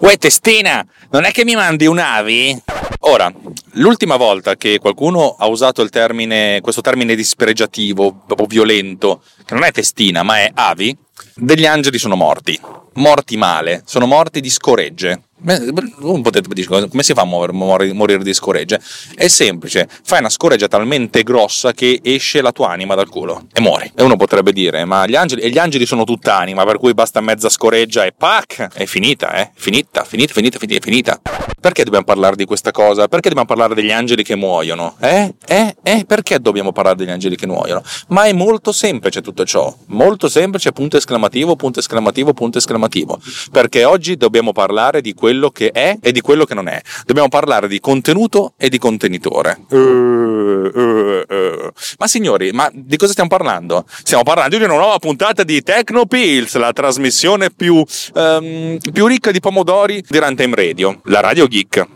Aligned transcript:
Uè 0.00 0.16
testina, 0.16 0.86
non 1.10 1.24
è 1.24 1.32
che 1.32 1.44
mi 1.44 1.56
mandi 1.56 1.86
un'avi? 1.86 2.62
Ora, 3.00 3.32
l'ultima 3.72 4.14
volta 4.14 4.54
che 4.54 4.78
qualcuno 4.78 5.34
ha 5.36 5.46
usato 5.48 5.88
termine, 5.88 6.60
questo 6.60 6.82
termine 6.82 7.16
dispregiativo, 7.16 8.22
proprio 8.24 8.46
violento, 8.46 9.22
che 9.44 9.54
non 9.54 9.64
è 9.64 9.72
testina 9.72 10.22
ma 10.22 10.38
è 10.38 10.52
avi, 10.54 10.96
degli 11.34 11.66
angeli 11.66 11.98
sono 11.98 12.14
morti, 12.14 12.58
morti 12.94 13.36
male, 13.36 13.82
sono 13.86 14.06
morti 14.06 14.40
di 14.40 14.50
scoregge. 14.50 15.22
Non 15.40 16.22
potete 16.22 16.48
dire 16.52 16.88
come 16.88 17.02
si 17.02 17.12
fa 17.12 17.22
a 17.22 17.24
morire, 17.24 17.92
morire 17.92 18.22
di 18.24 18.34
scoregge? 18.34 18.80
È 19.14 19.28
semplice, 19.28 19.88
fai 20.02 20.18
una 20.18 20.30
scoreggia 20.30 20.66
talmente 20.66 21.22
grossa 21.22 21.72
che 21.72 22.00
esce 22.02 22.40
la 22.42 22.50
tua 22.50 22.70
anima 22.70 22.96
dal 22.96 23.08
culo 23.08 23.46
e 23.52 23.60
muori. 23.60 23.90
E 23.94 24.02
uno 24.02 24.16
potrebbe 24.16 24.52
dire, 24.52 24.84
ma 24.84 25.06
gli 25.06 25.14
angeli, 25.14 25.42
e 25.42 25.50
gli 25.50 25.58
angeli 25.58 25.86
sono 25.86 26.04
tutta 26.04 26.36
anima, 26.36 26.64
per 26.64 26.78
cui 26.78 26.92
basta 26.92 27.20
mezza 27.20 27.48
scoreggia 27.48 28.04
e 28.04 28.12
pac, 28.12 28.72
è 28.74 28.84
finita, 28.86 29.32
eh? 29.34 29.50
Finita, 29.54 30.02
finita, 30.04 30.32
finita, 30.32 30.58
finita, 30.58 30.80
finita. 30.80 31.20
Perché 31.60 31.82
dobbiamo 31.82 32.04
parlare 32.04 32.36
di 32.36 32.44
questa 32.44 32.70
cosa? 32.70 33.08
Perché 33.08 33.28
dobbiamo 33.28 33.48
parlare 33.48 33.74
degli 33.74 33.90
angeli 33.90 34.22
che 34.22 34.36
muoiono? 34.36 34.96
Eh? 35.00 35.34
Eh? 35.46 35.76
Eh? 35.82 36.04
Perché 36.06 36.38
dobbiamo 36.40 36.72
parlare 36.72 36.96
degli 36.96 37.10
angeli 37.10 37.36
che 37.36 37.46
muoiono? 37.46 37.82
Ma 38.08 38.24
è 38.24 38.32
molto 38.32 38.70
semplice 38.70 39.20
tutto 39.20 39.44
ciò. 39.44 39.74
Molto 39.86 40.28
semplice, 40.28 40.72
punto 40.72 40.96
esclamativo, 40.96 41.56
punto 41.56 41.80
esclamativo, 41.80 42.32
punto 42.32 42.58
esclamativo. 42.58 43.20
Perché 43.50 43.84
oggi 43.84 44.16
dobbiamo 44.16 44.52
parlare 44.52 45.00
di 45.00 45.14
quello 45.28 45.50
che 45.50 45.72
è 45.72 45.98
e 46.00 46.10
di 46.10 46.22
quello 46.22 46.46
che 46.46 46.54
non 46.54 46.68
è. 46.68 46.80
Dobbiamo 47.04 47.28
parlare 47.28 47.68
di 47.68 47.80
contenuto 47.80 48.54
e 48.56 48.70
di 48.70 48.78
contenitore. 48.78 49.58
Uh, 49.68 49.76
uh, 49.76 51.24
uh. 51.28 51.72
Ma 51.98 52.06
signori, 52.06 52.50
ma 52.52 52.70
di 52.72 52.96
cosa 52.96 53.12
stiamo 53.12 53.28
parlando? 53.28 53.84
Stiamo 53.86 54.22
parlando 54.22 54.56
di 54.56 54.64
una 54.64 54.74
nuova 54.74 54.98
puntata 54.98 55.44
di 55.44 55.62
Techno 55.62 56.06
Pills, 56.06 56.56
la 56.56 56.72
trasmissione 56.72 57.50
più, 57.50 57.84
um, 58.14 58.78
più 58.90 59.06
ricca 59.06 59.30
di 59.30 59.40
pomodori 59.40 60.02
di 60.08 60.18
Runtime 60.18 60.56
Radio, 60.56 60.98
la 61.04 61.20
Radio 61.20 61.46
Geek. 61.46 61.86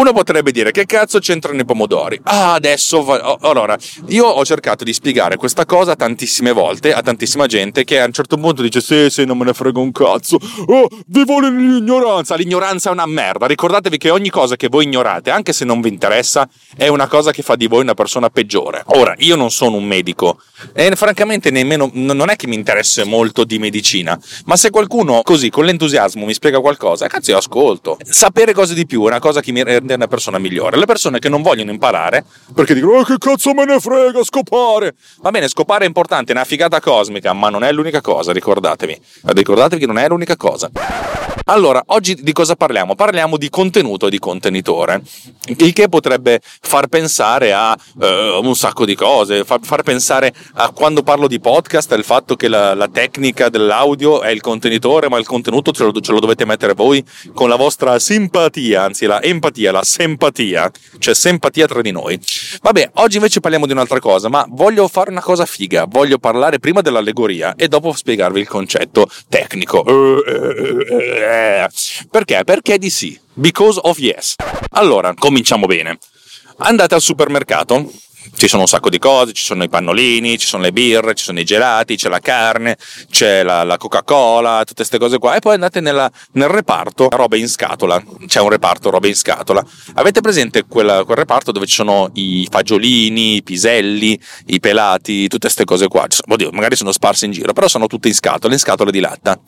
Uno 0.00 0.14
potrebbe 0.14 0.50
dire 0.50 0.70
che 0.70 0.86
cazzo 0.86 1.18
c'entrano 1.18 1.60
i 1.60 1.64
pomodori? 1.66 2.18
Ah, 2.22 2.54
adesso 2.54 3.04
va... 3.04 3.36
allora, 3.42 3.76
io 4.06 4.24
ho 4.24 4.42
cercato 4.46 4.82
di 4.82 4.94
spiegare 4.94 5.36
questa 5.36 5.66
cosa 5.66 5.94
tantissime 5.94 6.52
volte 6.52 6.94
a 6.94 7.02
tantissima 7.02 7.44
gente 7.44 7.84
che 7.84 8.00
a 8.00 8.06
un 8.06 8.12
certo 8.12 8.38
punto 8.38 8.62
dice 8.62 8.80
sì, 8.80 9.10
sì, 9.10 9.26
non 9.26 9.36
me 9.36 9.44
ne 9.44 9.52
frega 9.52 9.78
un 9.78 9.92
cazzo. 9.92 10.38
Oh, 10.68 10.88
vivo 11.06 11.38
l'ignoranza. 11.40 12.34
L'ignoranza 12.34 12.88
è 12.88 12.92
una 12.94 13.04
merda. 13.04 13.44
Ricordatevi 13.46 13.98
che 13.98 14.08
ogni 14.08 14.30
cosa 14.30 14.56
che 14.56 14.68
voi 14.68 14.84
ignorate, 14.84 15.28
anche 15.28 15.52
se 15.52 15.66
non 15.66 15.82
vi 15.82 15.90
interessa, 15.90 16.48
è 16.78 16.88
una 16.88 17.06
cosa 17.06 17.30
che 17.30 17.42
fa 17.42 17.54
di 17.54 17.66
voi 17.66 17.82
una 17.82 17.92
persona 17.92 18.30
peggiore. 18.30 18.82
Ora, 18.86 19.14
io 19.18 19.36
non 19.36 19.50
sono 19.50 19.76
un 19.76 19.84
medico 19.84 20.40
e 20.72 20.96
francamente 20.96 21.50
nemmeno 21.50 21.90
non 21.92 22.30
è 22.30 22.36
che 22.36 22.46
mi 22.46 22.54
interessa 22.54 23.04
molto 23.04 23.44
di 23.44 23.58
medicina, 23.58 24.18
ma 24.46 24.56
se 24.56 24.70
qualcuno 24.70 25.20
così 25.22 25.50
con 25.50 25.66
l'entusiasmo 25.66 26.24
mi 26.24 26.32
spiega 26.32 26.60
qualcosa, 26.60 27.06
cazzo 27.06 27.32
io 27.32 27.36
ascolto. 27.36 27.98
Sapere 28.02 28.54
cose 28.54 28.72
di 28.72 28.86
più 28.86 29.02
è 29.04 29.06
una 29.06 29.18
cosa 29.18 29.42
che 29.42 29.52
mi 29.52 29.62
rende 29.90 29.94
una 29.94 30.06
persona 30.06 30.38
migliore. 30.38 30.76
Le 30.76 30.86
persone 30.86 31.18
che 31.18 31.28
non 31.28 31.42
vogliono 31.42 31.70
imparare 31.70 32.24
perché 32.54 32.74
dicono 32.74 32.98
oh, 32.98 33.02
che 33.02 33.18
cazzo 33.18 33.52
me 33.54 33.64
ne 33.64 33.78
frega 33.80 34.22
scopare. 34.22 34.94
Va 35.20 35.30
bene, 35.30 35.48
scopare 35.48 35.84
è 35.84 35.86
importante, 35.86 36.32
è 36.32 36.34
una 36.34 36.44
figata 36.44 36.80
cosmica, 36.80 37.32
ma 37.32 37.48
non 37.48 37.64
è 37.64 37.72
l'unica 37.72 38.00
cosa, 38.00 38.32
ricordatevi. 38.32 39.00
Ricordatevi 39.24 39.80
che 39.80 39.86
non 39.86 39.98
è 39.98 40.08
l'unica 40.08 40.36
cosa. 40.36 40.70
Allora, 41.50 41.82
oggi 41.86 42.14
di 42.14 42.32
cosa 42.32 42.54
parliamo? 42.54 42.94
Parliamo 42.94 43.36
di 43.36 43.48
contenuto 43.48 44.06
e 44.06 44.10
di 44.10 44.20
contenitore, 44.20 45.02
il 45.46 45.72
che 45.72 45.88
potrebbe 45.88 46.40
far 46.42 46.86
pensare 46.86 47.52
a 47.52 47.76
uh, 47.94 48.04
un 48.40 48.54
sacco 48.54 48.84
di 48.84 48.94
cose, 48.94 49.44
far, 49.44 49.58
far, 49.60 49.82
pensare 49.82 50.32
a 50.54 50.70
quando 50.70 51.02
parlo 51.02 51.26
di 51.26 51.40
podcast, 51.40 51.90
il 51.92 52.04
fatto 52.04 52.36
che 52.36 52.46
la, 52.46 52.74
la, 52.74 52.88
tecnica 52.88 53.48
dell'audio 53.48 54.22
è 54.22 54.30
il 54.30 54.40
contenitore, 54.40 55.08
ma 55.08 55.18
il 55.18 55.26
contenuto 55.26 55.72
ce 55.72 55.82
lo, 55.82 55.92
ce 56.00 56.12
lo 56.12 56.20
dovete 56.20 56.44
mettere 56.44 56.74
voi 56.74 57.04
con 57.34 57.48
la 57.48 57.56
vostra 57.56 57.98
simpatia, 57.98 58.84
anzi 58.84 59.06
la 59.06 59.20
empatia, 59.20 59.72
la 59.72 59.79
sempatia, 59.82 60.70
cioè 60.98 61.14
simpatia 61.14 61.66
tra 61.66 61.80
di 61.80 61.90
noi. 61.90 62.18
Vabbè, 62.62 62.90
oggi 62.94 63.16
invece 63.16 63.40
parliamo 63.40 63.66
di 63.66 63.72
un'altra 63.72 64.00
cosa, 64.00 64.28
ma 64.28 64.44
voglio 64.48 64.88
fare 64.88 65.10
una 65.10 65.22
cosa 65.22 65.46
figa, 65.46 65.84
voglio 65.86 66.18
parlare 66.18 66.58
prima 66.58 66.80
dell'allegoria 66.80 67.54
e 67.56 67.68
dopo 67.68 67.92
spiegarvi 67.92 68.40
il 68.40 68.48
concetto 68.48 69.10
tecnico. 69.28 69.82
Uh, 69.86 69.92
uh, 69.92 70.94
uh, 70.94 71.68
Perché? 72.10 72.42
Perché 72.44 72.78
di 72.78 72.90
sì. 72.90 73.18
Because 73.32 73.80
of 73.82 73.98
yes. 73.98 74.34
Allora, 74.72 75.14
cominciamo 75.14 75.66
bene. 75.66 75.98
Andate 76.58 76.94
al 76.94 77.00
supermercato, 77.00 77.90
ci 78.36 78.48
sono 78.48 78.62
un 78.62 78.68
sacco 78.68 78.88
di 78.90 78.98
cose, 78.98 79.32
ci 79.32 79.44
sono 79.44 79.62
i 79.64 79.68
pannolini, 79.68 80.38
ci 80.38 80.46
sono 80.46 80.62
le 80.62 80.72
birre, 80.72 81.14
ci 81.14 81.24
sono 81.24 81.40
i 81.40 81.44
gelati, 81.44 81.96
c'è 81.96 82.08
la 82.08 82.20
carne, 82.20 82.76
c'è 83.10 83.42
la, 83.42 83.64
la 83.64 83.76
Coca-Cola, 83.76 84.60
tutte 84.60 84.74
queste 84.74 84.98
cose 84.98 85.18
qua. 85.18 85.34
E 85.36 85.40
poi 85.40 85.54
andate 85.54 85.80
nella, 85.80 86.10
nel 86.32 86.48
reparto 86.48 87.08
robe 87.10 87.38
in 87.38 87.48
scatola. 87.48 88.02
C'è 88.26 88.40
un 88.40 88.48
reparto 88.48 88.90
robe 88.90 89.08
in 89.08 89.16
scatola. 89.16 89.64
Avete 89.94 90.20
presente 90.20 90.64
quella, 90.66 91.04
quel 91.04 91.16
reparto 91.16 91.52
dove 91.52 91.66
ci 91.66 91.74
sono 91.74 92.10
i 92.14 92.46
fagiolini, 92.50 93.36
i 93.36 93.42
piselli, 93.42 94.18
i 94.46 94.60
pelati, 94.60 95.22
tutte 95.28 95.46
queste 95.46 95.64
cose 95.64 95.88
qua? 95.88 96.06
Oddio, 96.28 96.50
magari 96.52 96.76
sono 96.76 96.92
sparse 96.92 97.26
in 97.26 97.32
giro, 97.32 97.52
però 97.52 97.68
sono 97.68 97.86
tutte 97.86 98.08
in 98.08 98.14
scatola, 98.14 98.52
in 98.52 98.58
scatole 98.58 98.90
di 98.90 99.00
latta. 99.00 99.38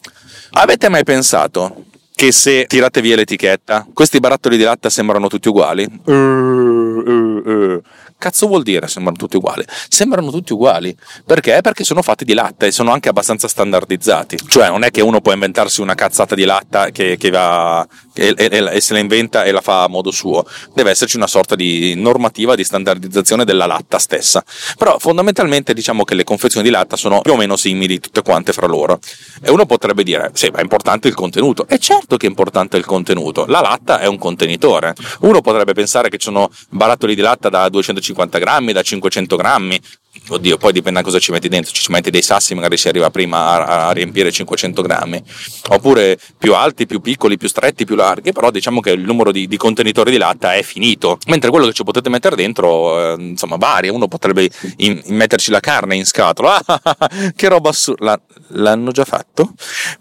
Avete 0.55 0.89
mai 0.89 1.05
pensato 1.05 1.85
che 2.15 2.31
se 2.31 2.67
tirate 2.67 3.01
via 3.01 3.17
l'etichetta, 3.17 3.87
questi 3.93 4.21
barattoli 4.21 4.57
di 4.57 4.63
latta 4.63 4.91
sembrano 4.91 5.29
tutti 5.29 5.49
uguali? 5.49 5.89
Uh, 6.05 6.13
uh, 6.13 7.43
uh. 7.45 7.83
Cazzo 8.23 8.47
vuol 8.47 8.63
dire 8.63 8.87
sembrano 8.87 9.19
tutti 9.19 9.35
uguali? 9.35 9.65
Sembrano 9.89 10.31
tutti 10.31 10.53
uguali. 10.53 10.97
Perché? 11.27 11.61
Perché 11.61 11.83
sono 11.83 12.03
fatti 12.03 12.25
di 12.25 12.35
latta 12.35 12.67
e 12.67 12.71
sono 12.71 12.93
anche 12.93 13.09
abbastanza 13.09 13.49
standardizzati. 13.49 14.39
Cioè 14.47 14.69
non 14.69 14.85
è 14.85 14.93
che 14.93 15.01
uno 15.01 15.21
può 15.21 15.33
inventarsi 15.33 15.81
una 15.81 15.97
cazzata 15.97 16.37
di 16.37 16.45
latta 16.45 16.91
che, 16.91 17.17
che 17.17 17.31
va, 17.31 17.85
e, 18.15 18.33
e, 18.37 18.69
e, 18.75 18.81
se 18.81 18.93
la 18.93 19.01
inventa 19.01 19.43
e 19.43 19.51
la 19.51 19.61
fa 19.61 19.83
a 19.83 19.89
modo 19.89 20.13
suo. 20.13 20.47
Deve 20.73 20.91
esserci 20.91 21.17
una 21.17 21.27
sorta 21.27 21.57
di 21.57 21.97
normativa 21.97 22.55
di 22.55 22.63
standardizzazione 22.63 23.45
della 23.45 23.67
latta 23.67 23.99
stessa. 23.99 24.45
Però 24.79 25.01
fondamentalmente 25.01 25.75
diciamo 25.75 26.05
che 26.05 26.15
le 26.15 26.23
confezioni 26.23 26.65
di 26.65 26.73
latta 26.73 26.95
sono 26.95 27.23
più 27.23 27.33
o 27.33 27.37
meno 27.37 27.57
simili 27.57 27.99
tutte 27.99 28.23
quante 28.23 28.53
fra 28.53 28.69
loro. 28.69 29.01
E 29.43 29.51
uno 29.51 29.67
potrebbe 29.67 30.05
dire, 30.05 30.31
sì, 30.35 30.49
ma 30.53 30.59
è 30.59 30.63
importante 30.63 31.09
il 31.09 31.15
contenuto. 31.15 31.67
E 31.67 31.81
certo 31.81 32.17
che 32.17 32.27
è 32.27 32.29
importante 32.29 32.77
il 32.77 32.85
contenuto. 32.85 33.47
La 33.47 33.61
latta 33.61 33.99
è 33.99 34.07
un 34.07 34.19
contenitore. 34.19 34.95
Uno 35.23 35.41
potrebbe 35.41 35.73
pensare 35.73 36.09
che 36.09 36.19
ci 36.19 36.27
sono 36.27 36.53
barattoli 36.69 37.17
di 37.17 37.21
latta 37.21 37.49
da 37.49 37.69
250 37.69 38.11
250 38.13 38.39
grammi, 38.39 38.73
da 38.73 38.83
500 38.83 39.37
grammi. 39.37 39.81
Oddio, 40.29 40.57
poi 40.57 40.73
dipende 40.73 41.01
da 41.01 41.05
cosa 41.05 41.19
ci 41.19 41.33
metti 41.33 41.49
dentro. 41.49 41.73
Ci 41.73 41.91
metti 41.91 42.11
dei 42.11 42.23
sassi, 42.23 42.55
magari 42.55 42.77
si 42.77 42.89
arriva 42.89 43.11
prima 43.11 43.39
a, 43.39 43.89
a, 43.89 43.93
riempire 43.93 44.31
500 44.31 44.83
grammi. 44.83 45.23
Oppure 45.69 46.19
più 46.39 46.55
alti, 46.55 46.87
più 46.87 47.01
piccoli, 47.01 47.37
più 47.37 47.49
stretti, 47.49 47.85
più 47.85 47.97
larghi. 47.97 48.33
Però 48.33 48.51
diciamo 48.51 48.81
che 48.81 48.91
il 48.91 49.03
numero 49.03 49.33
di, 49.33 49.47
di 49.49 49.57
contenitori 49.57 50.11
di 50.11 50.19
latta 50.19 50.55
è 50.55 50.63
finito. 50.63 51.19
Mentre 51.27 51.51
quello 51.51 51.67
che 51.67 51.73
ci 51.73 51.85
potete 51.85 52.09
mettere 52.09 52.37
dentro, 52.37 53.15
eh, 53.15 53.17
insomma, 53.19 53.57
varia. 53.57 53.93
Uno 53.93 54.09
potrebbe 54.09 54.49
in, 54.79 55.01
in 55.05 55.17
metterci 55.17 55.51
la 55.51 55.61
carne 55.61 55.97
in 55.97 56.07
scatola. 56.07 56.61
che 57.35 57.49
roba 57.49 57.71
assurda. 57.71 58.21
l'hanno 58.49 58.91
già 58.93 59.05
fatto? 59.05 59.53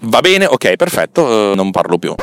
Va 0.01 0.21
bene, 0.21 0.45
ok, 0.45 0.75
perfetto, 0.75 1.51
eh, 1.51 1.55
non 1.55 1.71
parlo 1.71 1.97
più. 1.97 2.15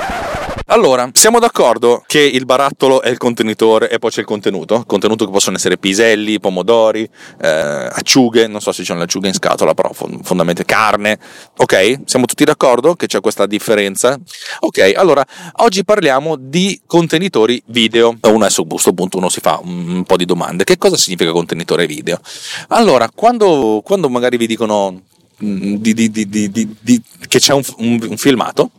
Allora, 0.70 1.08
siamo 1.14 1.38
d'accordo 1.38 2.04
che 2.06 2.20
il 2.20 2.44
barattolo 2.44 3.00
è 3.00 3.08
il 3.08 3.16
contenitore 3.16 3.88
e 3.88 3.98
poi 3.98 4.10
c'è 4.10 4.20
il 4.20 4.26
contenuto? 4.26 4.84
Contenuto 4.86 5.24
che 5.24 5.30
possono 5.30 5.56
essere 5.56 5.78
piselli, 5.78 6.40
pomodori, 6.40 7.08
eh, 7.40 7.87
acciughe, 7.88 8.46
non 8.46 8.60
so 8.60 8.72
se 8.72 8.82
c'è 8.82 8.92
un'acciuga 8.92 9.28
in 9.28 9.34
scatola, 9.34 9.74
però 9.74 9.92
fondamentalmente 9.92 10.64
carne. 10.64 11.18
Ok? 11.56 12.00
Siamo 12.04 12.26
tutti 12.26 12.44
d'accordo 12.44 12.94
che 12.94 13.06
c'è 13.06 13.20
questa 13.20 13.46
differenza? 13.46 14.18
Ok, 14.60 14.92
allora 14.96 15.24
oggi 15.56 15.84
parliamo 15.84 16.36
di 16.36 16.80
contenitori 16.86 17.62
video. 17.66 18.16
Uno 18.22 18.44
a 18.44 18.50
questo 18.50 18.92
punto 18.92 19.18
uno 19.18 19.28
si 19.28 19.40
fa 19.40 19.60
un 19.62 20.04
po' 20.04 20.16
di 20.16 20.24
domande. 20.24 20.64
Che 20.64 20.78
cosa 20.78 20.96
significa 20.96 21.30
contenitore 21.32 21.86
video? 21.86 22.20
Allora, 22.68 23.08
quando, 23.14 23.80
quando 23.84 24.08
magari 24.08 24.36
vi 24.36 24.46
dicono 24.46 25.02
Mm, 25.44 25.76
di, 25.76 25.94
di, 25.94 26.10
di, 26.10 27.02
che 27.28 27.38
c'è 27.38 27.52
un, 27.52 27.62
un, 27.76 28.04
un, 28.08 28.16
filmato, 28.16 28.72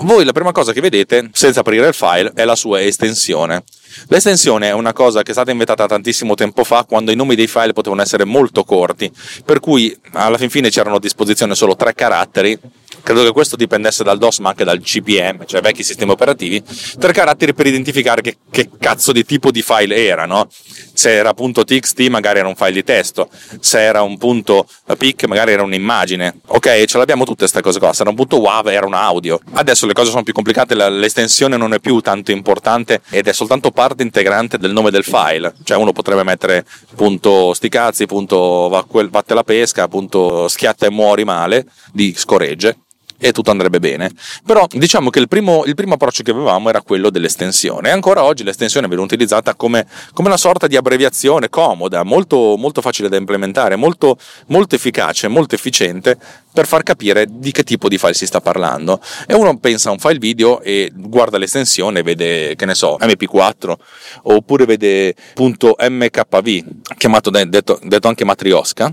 voi 0.00 0.24
la 0.24 0.32
prima 0.32 0.50
cosa 0.50 0.72
che 0.72 0.80
vedete 0.80 1.28
senza 1.34 1.60
aprire 1.60 1.88
il 1.88 1.92
file 1.92 2.32
è 2.34 2.46
la 2.46 2.56
sua 2.56 2.80
estensione. 2.80 3.62
L'estensione 4.08 4.68
è 4.68 4.72
una 4.72 4.92
cosa 4.92 5.22
che 5.22 5.30
è 5.30 5.34
stata 5.34 5.50
inventata 5.50 5.86
tantissimo 5.86 6.34
tempo 6.34 6.64
fa 6.64 6.84
quando 6.84 7.10
i 7.10 7.16
nomi 7.16 7.34
dei 7.34 7.46
file 7.46 7.72
potevano 7.72 8.02
essere 8.02 8.24
molto 8.24 8.64
corti, 8.64 9.10
per 9.44 9.60
cui 9.60 9.96
alla 10.12 10.38
fin 10.38 10.50
fine 10.50 10.70
c'erano 10.70 10.96
a 10.96 11.00
disposizione 11.00 11.54
solo 11.54 11.76
tre 11.76 11.94
caratteri 11.94 12.58
credo 13.02 13.22
che 13.22 13.32
questo 13.32 13.56
dipendesse 13.56 14.04
dal 14.04 14.18
DOS 14.18 14.38
ma 14.38 14.50
anche 14.50 14.64
dal 14.64 14.80
CPM, 14.80 15.44
cioè 15.46 15.60
vecchi 15.60 15.82
sistemi 15.82 16.10
operativi, 16.12 16.62
tre 16.98 17.12
caratteri 17.12 17.54
per 17.54 17.66
identificare 17.66 18.20
che, 18.20 18.38
che 18.50 18.68
cazzo 18.78 19.12
di 19.12 19.24
tipo 19.24 19.50
di 19.50 19.62
file 19.62 20.06
era, 20.06 20.26
no? 20.26 20.48
Se 20.92 21.10
era 21.10 21.32
punto 21.34 21.64
.txt 21.64 22.08
magari 22.08 22.40
era 22.40 22.48
un 22.48 22.54
file 22.54 22.72
di 22.72 22.84
testo, 22.84 23.28
se 23.60 23.80
era 23.80 24.02
un 24.02 24.18
punto 24.18 24.66
.pic 24.98 25.24
magari 25.24 25.52
era 25.52 25.62
un'immagine, 25.62 26.40
ok? 26.46 26.84
Ce 26.84 26.98
l'abbiamo 26.98 27.24
tutte 27.24 27.40
queste 27.40 27.62
cose 27.62 27.78
qua, 27.78 27.92
se 27.92 28.02
era 28.02 28.10
un 28.10 28.16
punto 28.16 28.38
.wav 28.40 28.68
era 28.68 28.86
un 28.86 28.94
audio. 28.94 29.40
Adesso 29.52 29.86
le 29.86 29.92
cose 29.92 30.10
sono 30.10 30.22
più 30.22 30.32
complicate, 30.32 30.74
l'estensione 30.74 31.56
non 31.56 31.72
è 31.72 31.80
più 31.80 32.00
tanto 32.00 32.30
importante 32.32 33.00
ed 33.10 33.28
è 33.28 33.32
soltanto 33.32 33.70
parte 33.80 34.02
integrante 34.02 34.58
del 34.58 34.72
nome 34.72 34.90
del 34.90 35.04
file, 35.04 35.54
cioè 35.64 35.78
uno 35.78 35.92
potrebbe 35.92 36.22
mettere 36.22 36.66
punto 36.94 37.54
sticazzi, 37.54 38.04
punto 38.04 38.68
vatte 38.68 39.32
la 39.32 39.42
pesca, 39.42 39.88
punto 39.88 40.48
schiatta 40.48 40.84
e 40.84 40.90
muori 40.90 41.24
male 41.24 41.64
di 41.90 42.12
scoregge 42.14 42.76
e 43.20 43.32
tutto 43.32 43.50
andrebbe 43.50 43.78
bene. 43.78 44.10
Però 44.44 44.66
diciamo 44.68 45.10
che 45.10 45.18
il 45.18 45.28
primo, 45.28 45.64
il 45.66 45.74
primo 45.74 45.94
approccio 45.94 46.22
che 46.22 46.30
avevamo 46.30 46.70
era 46.70 46.80
quello 46.80 47.10
dell'estensione 47.10 47.88
e 47.88 47.92
ancora 47.92 48.24
oggi 48.24 48.42
l'estensione 48.42 48.88
viene 48.88 49.02
utilizzata 49.02 49.54
come, 49.54 49.86
come 50.14 50.28
una 50.28 50.38
sorta 50.38 50.66
di 50.66 50.76
abbreviazione 50.76 51.50
comoda, 51.50 52.02
molto, 52.02 52.56
molto 52.56 52.80
facile 52.80 53.08
da 53.08 53.16
implementare, 53.16 53.76
molto, 53.76 54.16
molto 54.46 54.74
efficace, 54.74 55.28
molto 55.28 55.54
efficiente 55.54 56.18
per 56.52 56.66
far 56.66 56.82
capire 56.82 57.26
di 57.28 57.52
che 57.52 57.62
tipo 57.62 57.88
di 57.88 57.98
file 57.98 58.14
si 58.14 58.26
sta 58.26 58.40
parlando. 58.40 59.00
E 59.26 59.34
uno 59.34 59.56
pensa 59.58 59.90
a 59.90 59.92
un 59.92 59.98
file 59.98 60.18
video 60.18 60.60
e 60.62 60.90
guarda 60.94 61.38
l'estensione 61.38 62.02
vede, 62.02 62.56
che 62.56 62.64
ne 62.64 62.74
so, 62.74 62.96
MP4 62.98 63.74
oppure 64.22 64.64
vede 64.64 65.14
.mkv, 65.36 66.64
chiamato 66.96 67.30
detto, 67.30 67.78
detto 67.82 68.08
anche 68.08 68.24
matriosca 68.24 68.92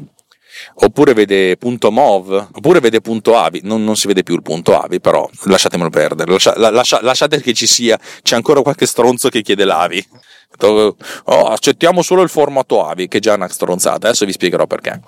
oppure 0.75 1.13
vede 1.13 1.57
punto 1.57 1.92
.mov, 1.92 2.50
oppure 2.54 2.80
vede 2.80 3.01
punto 3.01 3.36
.avi, 3.38 3.62
non, 3.63 3.83
non, 3.83 3.95
si 3.95 4.07
vede 4.07 4.24
più 4.24 4.36
il 4.36 4.42
punto 4.42 4.77
.avi, 4.77 5.00
però 5.00 5.27
lasciatemelo 5.45 5.89
perdere, 5.89 6.31
Lascia, 6.31 6.57
lascia, 6.57 7.00
lasciate 7.01 7.42
che 7.42 7.54
ci 7.54 7.68
sia, 7.68 8.00
c'è 8.21 8.36
ancora 8.36 8.62
qualche 8.62 8.86
stronzo 8.86 9.30
che 9.30 9.42
chiede 9.42 9.65
l'AVI. 9.65 10.07
Oh, 10.59 11.48
accettiamo 11.48 12.01
solo 12.01 12.21
il 12.21 12.30
formato 12.30 12.86
AVI, 12.86 13.07
che 13.07 13.18
è 13.18 13.21
già 13.21 13.33
una 13.33 13.48
stronzata, 13.48 14.07
adesso 14.07 14.25
vi 14.25 14.31
spiegherò 14.31 14.65
perché. 14.65 15.00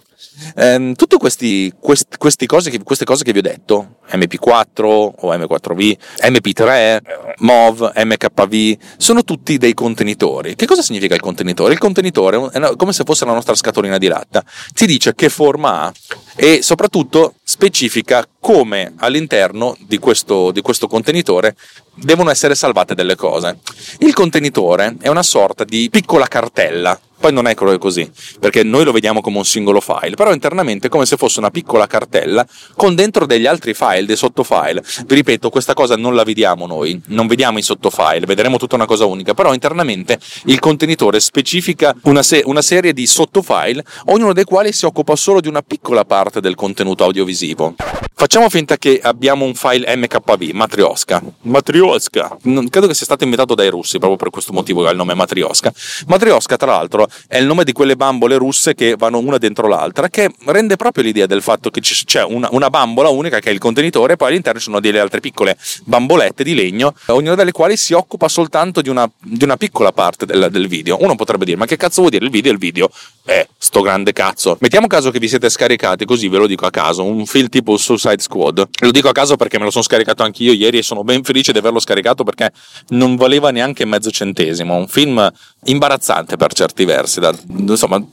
Eh, 0.56 0.94
tutte 0.96 1.18
questi, 1.18 1.74
quest, 1.80 2.18
queste, 2.18 2.46
cose 2.46 2.70
che, 2.70 2.82
queste 2.84 3.06
cose 3.06 3.24
che 3.24 3.32
vi 3.32 3.40
ho 3.40 3.44
detto, 3.44 3.98
MP4 4.12 4.84
o 4.84 5.34
M4V, 5.34 5.98
MP3, 6.24 7.02
MOV, 7.40 7.92
MKV, 7.96 8.78
sono 8.98 9.24
tutti 9.24 9.58
dei 9.58 9.74
contenitori. 9.74 10.56
Che 10.56 10.66
cosa 10.66 10.82
significa 10.82 11.16
il 11.16 11.22
contenitore? 11.22 11.74
Il 11.74 11.80
contenitore 11.80 12.50
è 12.52 12.76
come 12.76 12.94
se 12.94 13.04
fosse 13.04 13.26
la 13.26 13.34
nostra 13.34 13.56
scatolina 13.56 13.98
di 13.98 14.08
latta, 14.08 14.44
ti 14.74 14.86
dice 14.86 15.16
che 15.16 15.30
forma 15.30 15.84
ha 15.84 15.94
e 16.36 16.62
soprattutto 16.62 17.36
specifica 17.44 18.26
come 18.40 18.94
all'interno 18.98 19.76
di 19.86 19.98
questo, 19.98 20.52
di 20.52 20.62
questo 20.62 20.88
contenitore 20.88 21.56
devono 21.96 22.30
essere 22.30 22.56
salvate 22.56 22.96
delle 22.96 23.16
cose. 23.16 23.60
Il 24.00 24.14
contenitore 24.14 24.96
è 25.02 25.10
una 25.10 25.24
sorta 25.24 25.66
di 25.66 25.90
piccola 25.90 26.28
cartella 26.28 26.98
poi 27.20 27.34
non 27.34 27.48
è 27.48 27.56
così, 27.56 28.10
perché 28.40 28.64
noi 28.64 28.86
lo 28.86 28.92
vediamo 28.92 29.22
come 29.22 29.38
un 29.38 29.46
singolo 29.46 29.82
file, 29.82 30.16
però 30.16 30.32
internamente 30.32 30.88
è 30.88 30.90
come 30.90 31.06
se 31.06 31.18
fosse 31.18 31.40
una 31.40 31.52
piccola 31.52 31.86
cartella 31.86 32.46
con 32.76 32.96
dentro 32.96 33.26
degli 33.26 33.46
altri 33.46 33.74
file, 33.74 34.06
dei 34.06 34.16
sottofile. 34.16 34.82
Vi 35.06 35.16
ripeto, 35.16 35.50
questa 35.50 35.74
cosa 35.74 35.96
non 35.96 36.16
la 36.16 36.24
vediamo 36.24 36.66
noi, 36.66 37.00
non 37.08 37.28
vediamo 37.28 37.58
i 37.58 37.62
sottofile, 37.62 38.26
vedremo 38.26 38.58
tutta 38.58 38.76
una 38.76 38.86
cosa 38.86 39.06
unica, 39.06 39.34
però 39.34 39.54
internamente 39.54 40.20
il 40.46 40.60
contenitore 40.60 41.20
specifica 41.20 41.94
una, 42.04 42.24
se- 42.24 42.44
una 42.46 42.62
serie 42.62 42.94
di 42.94 43.06
sottofile, 43.06 43.84
ognuno 44.06 44.34
dei 44.34 44.46
quali 44.46 44.72
si 44.72 44.86
occupa 44.86 45.16
solo 45.16 45.42
di 45.42 45.48
una 45.48 45.62
piccola 45.62 46.06
parte 46.06 46.40
del 46.40 46.56
contenuto 46.56 47.04
audiovisivo. 47.04 47.76
Facciamo 48.20 48.50
finta 48.50 48.78
che 48.78 49.00
abbiamo 49.02 49.46
un 49.46 49.54
file 49.54 49.96
MKV, 49.96 50.52
Matrioska. 50.52 51.22
Matrioska. 51.44 52.38
Credo 52.70 52.88
che 52.88 52.94
sia 52.94 53.06
stato 53.06 53.24
inventato 53.24 53.56
dai 53.56 53.70
russi, 53.70 53.98
proprio 53.98 54.18
per 54.18 54.30
questo 54.30 54.52
motivo 54.52 54.82
che 54.82 54.90
ha 54.90 54.92
il 54.92 54.98
nome 54.98 55.14
Matrioska. 55.14 55.72
Matrioska, 56.08 56.58
tra 56.58 56.74
l'altro, 56.74 57.08
è 57.28 57.38
il 57.38 57.46
nome 57.46 57.64
di 57.64 57.72
quelle 57.72 57.96
bambole 57.96 58.38
russe 58.38 58.76
che 58.76 58.96
vanno 58.98 59.20
una 59.20 59.38
dentro 59.38 59.68
l'altra, 59.68 60.10
che 60.10 60.32
rende 60.46 60.76
proprio 60.76 61.04
l'idea 61.04 61.26
del 61.26 61.42
fatto 61.42 61.70
che 61.70 61.82
c'è 61.82 62.24
una, 62.24 62.50
una 62.52 62.70
bambola 62.70 63.10
unica 63.10 63.40
che 63.40 63.50
è 63.50 63.54
il 63.54 63.60
contenitore 63.60 64.14
e 64.14 64.16
poi 64.16 64.30
all'interno 64.30 64.60
ci 64.60 64.66
sono 64.66 64.80
delle 64.80 65.00
altre 65.00 65.20
piccole 65.20 65.58
bambolette 65.84 66.44
di 66.44 66.56
legno, 66.56 66.94
ognuna 67.08 67.36
delle 67.36 67.52
quali 67.52 67.78
si 67.78 67.94
occupa 67.94 68.28
soltanto 68.28 68.82
di 68.82 68.90
una, 68.90 69.10
di 69.20 69.44
una 69.44 69.58
piccola 69.58 69.92
parte 69.92 70.26
del, 70.26 70.50
del, 70.52 70.68
video. 70.68 71.02
Uno 71.02 71.16
potrebbe 71.16 71.46
dire, 71.46 71.58
ma 71.58 71.66
che 71.66 71.78
cazzo 71.78 72.02
vuol 72.02 72.12
dire 72.12 72.26
il 72.26 72.32
video? 72.32 72.52
Il 72.52 72.58
video 72.58 72.90
è 73.26 73.48
sto 73.58 73.82
grande 73.82 74.14
cazzo. 74.14 74.58
Mettiamo 74.60 74.88
caso 74.88 75.12
che 75.12 75.20
vi 75.20 75.28
siete 75.28 75.50
scaricati, 75.50 76.06
così 76.06 76.28
ve 76.28 76.38
lo 76.38 76.48
dico 76.48 76.66
a 76.66 76.70
caso, 76.70 77.04
un 77.04 77.26
film 77.26 77.50
tipo 77.50 77.78
Suicide 77.78 78.20
Squad. 78.20 78.68
Lo 78.82 78.92
dico 78.92 79.10
a 79.10 79.12
caso 79.12 79.36
perché 79.36 79.58
me 79.58 79.66
lo 79.66 79.72
sono 79.72 79.84
scaricato 79.84 80.24
anch'io 80.24 80.54
ieri 80.54 80.78
e 80.80 80.84
sono 80.84 81.04
ben 81.04 81.24
felice 81.24 81.52
di 81.52 81.58
averlo 81.58 81.80
scaricato 81.80 82.24
perché 82.24 82.52
non 82.90 83.16
valeva 83.16 83.52
neanche 83.52 83.86
mezzo 83.86 84.12
centesimo. 84.12 84.76
Un 84.76 84.88
film 84.88 85.32
imbarazzante 85.66 86.38
per 86.38 86.54
certi 86.54 86.86
versi, 86.86 86.99
da, 87.22 87.34
insomma 87.48 88.04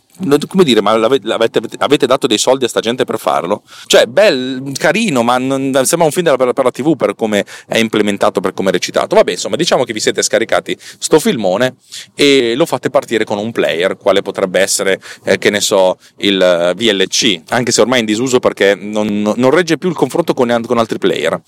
come 0.48 0.64
dire, 0.64 0.80
ma 0.80 0.92
avete, 0.92 1.60
avete, 1.78 2.06
dato 2.06 2.26
dei 2.26 2.38
soldi 2.38 2.64
a 2.64 2.68
sta 2.68 2.80
gente 2.80 3.04
per 3.04 3.18
farlo? 3.18 3.62
Cioè, 3.86 4.06
bel, 4.06 4.72
carino, 4.78 5.22
ma 5.22 5.38
non, 5.38 5.72
sembra 5.84 6.06
un 6.06 6.12
film 6.12 6.34
per, 6.36 6.52
per 6.52 6.64
la 6.64 6.70
TV 6.70 6.96
per 6.96 7.14
come 7.14 7.44
è 7.66 7.78
implementato, 7.78 8.40
per 8.40 8.54
come 8.54 8.70
è 8.70 8.72
recitato. 8.72 9.14
Vabbè, 9.14 9.32
insomma, 9.32 9.56
diciamo 9.56 9.84
che 9.84 9.92
vi 9.92 10.00
siete 10.00 10.22
scaricati 10.22 10.76
sto 10.78 11.18
filmone 11.18 11.76
e 12.14 12.54
lo 12.56 12.66
fate 12.66 12.90
partire 12.90 13.24
con 13.24 13.38
un 13.38 13.52
player, 13.52 13.96
quale 13.96 14.22
potrebbe 14.22 14.60
essere, 14.60 15.00
eh, 15.24 15.38
che 15.38 15.50
ne 15.50 15.60
so, 15.60 15.98
il 16.18 16.40
eh, 16.40 16.74
VLC, 16.74 17.42
anche 17.48 17.72
se 17.72 17.80
ormai 17.80 17.98
è 17.98 18.00
in 18.00 18.06
disuso 18.06 18.38
perché 18.38 18.74
non, 18.74 19.34
non 19.36 19.50
regge 19.50 19.78
più 19.78 19.88
il 19.88 19.94
confronto 19.94 20.34
con, 20.34 20.62
con, 20.66 20.78
altri 20.78 20.98
player. 20.98 21.40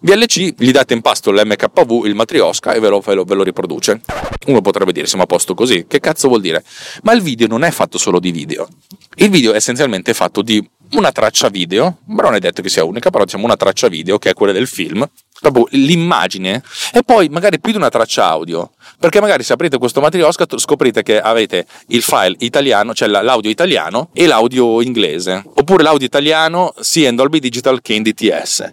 VLC, 0.00 0.54
gli 0.56 0.70
date 0.70 0.94
in 0.94 1.00
pasto 1.00 1.30
l'MKV, 1.30 2.04
il 2.04 2.14
matriosca 2.14 2.72
e 2.72 2.80
ve 2.80 2.88
lo, 2.88 3.00
ve 3.00 3.14
lo, 3.14 3.24
ve 3.24 3.34
lo 3.34 3.42
riproduce. 3.42 4.00
Uno 4.46 4.60
potrebbe 4.60 4.92
dire, 4.92 5.06
siamo 5.06 5.24
a 5.24 5.26
posto 5.26 5.54
così, 5.54 5.86
che 5.86 6.00
cazzo 6.00 6.28
vuol 6.28 6.40
dire? 6.40 6.62
Ma 7.02 7.12
il 7.12 7.22
video 7.22 7.46
non 7.46 7.64
è 7.64 7.70
fatto 7.70 7.98
solo 7.98 8.13
di 8.18 8.30
video. 8.30 8.68
Il 9.16 9.30
video 9.30 9.52
è 9.52 9.56
essenzialmente 9.56 10.14
fatto 10.14 10.42
di 10.42 10.66
una 10.92 11.12
traccia 11.12 11.48
video, 11.48 11.98
però 12.06 12.28
non 12.28 12.36
è 12.36 12.40
detto 12.40 12.62
che 12.62 12.68
sia 12.68 12.84
unica, 12.84 13.10
però 13.10 13.24
diciamo 13.24 13.44
una 13.44 13.56
traccia 13.56 13.88
video 13.88 14.18
che 14.18 14.30
è 14.30 14.34
quella 14.34 14.52
del 14.52 14.66
film, 14.66 15.08
proprio 15.40 15.66
l'immagine 15.70 16.62
e 16.92 17.02
poi 17.02 17.28
magari 17.28 17.60
più 17.60 17.72
di 17.72 17.78
una 17.78 17.88
traccia 17.88 18.26
audio, 18.26 18.72
perché 18.98 19.20
magari 19.20 19.42
se 19.42 19.52
aprite 19.52 19.78
questo 19.78 20.00
matriosca 20.00 20.46
scoprite 20.56 21.02
che 21.02 21.20
avete 21.20 21.66
il 21.88 22.02
file 22.02 22.36
italiano, 22.38 22.94
cioè 22.94 23.08
l'audio 23.08 23.50
italiano 23.50 24.10
e 24.12 24.26
l'audio 24.26 24.80
inglese, 24.80 25.42
oppure 25.54 25.82
l'audio 25.82 26.06
italiano 26.06 26.74
sia 26.80 27.08
in 27.08 27.16
Dolby 27.16 27.40
Digital 27.40 27.80
che 27.82 27.94
in 27.94 28.02
DTS. 28.02 28.72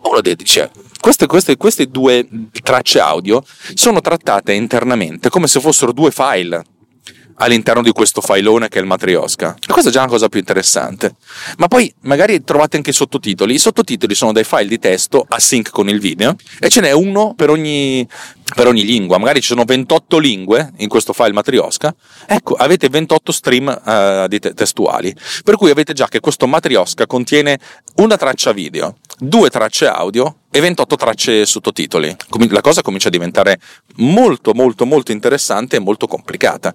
Uno 0.00 0.20
dice, 0.20 0.70
queste, 1.00 1.26
queste, 1.26 1.56
queste 1.56 1.86
due 1.88 2.26
tracce 2.62 3.00
audio 3.00 3.42
sono 3.74 4.00
trattate 4.00 4.52
internamente 4.52 5.28
come 5.28 5.48
se 5.48 5.60
fossero 5.60 5.92
due 5.92 6.10
file 6.10 6.64
all'interno 7.38 7.82
di 7.82 7.92
questo 7.92 8.20
filone 8.20 8.68
che 8.68 8.78
è 8.78 8.80
il 8.80 8.86
matriosca. 8.86 9.56
E 9.60 9.72
questa 9.72 9.90
è 9.90 9.92
già 9.92 10.00
una 10.00 10.10
cosa 10.10 10.28
più 10.28 10.38
interessante. 10.38 11.14
Ma 11.58 11.68
poi 11.68 11.92
magari 12.02 12.42
trovate 12.44 12.76
anche 12.76 12.90
i 12.90 12.92
sottotitoli. 12.92 13.54
I 13.54 13.58
sottotitoli 13.58 14.14
sono 14.14 14.32
dei 14.32 14.44
file 14.44 14.66
di 14.66 14.78
testo 14.78 15.24
a 15.28 15.38
sync 15.38 15.70
con 15.70 15.88
il 15.88 16.00
video 16.00 16.36
e 16.58 16.68
ce 16.68 16.80
n'è 16.80 16.92
uno 16.92 17.34
per 17.34 17.50
ogni, 17.50 18.06
per 18.54 18.66
ogni 18.66 18.84
lingua. 18.84 19.18
Magari 19.18 19.40
ci 19.40 19.48
sono 19.48 19.64
28 19.64 20.18
lingue 20.18 20.72
in 20.78 20.88
questo 20.88 21.12
file 21.12 21.32
matriosca. 21.32 21.94
Ecco, 22.26 22.54
avete 22.54 22.88
28 22.88 23.32
stream 23.32 23.66
uh, 23.66 24.28
te- 24.28 24.54
testuali. 24.54 25.14
Per 25.44 25.56
cui 25.56 25.70
avete 25.70 25.92
già 25.92 26.08
che 26.08 26.20
questo 26.20 26.46
matriosca 26.46 27.06
contiene 27.06 27.58
una 27.96 28.16
traccia 28.16 28.52
video, 28.52 28.96
due 29.18 29.50
tracce 29.50 29.86
audio 29.86 30.37
e 30.50 30.60
28 30.60 30.96
tracce 30.96 31.46
sottotitoli. 31.46 32.14
La 32.50 32.60
cosa 32.60 32.82
comincia 32.82 33.08
a 33.08 33.10
diventare 33.10 33.58
molto 33.96 34.52
molto 34.54 34.86
molto 34.86 35.12
interessante 35.12 35.76
e 35.76 35.80
molto 35.80 36.06
complicata. 36.06 36.74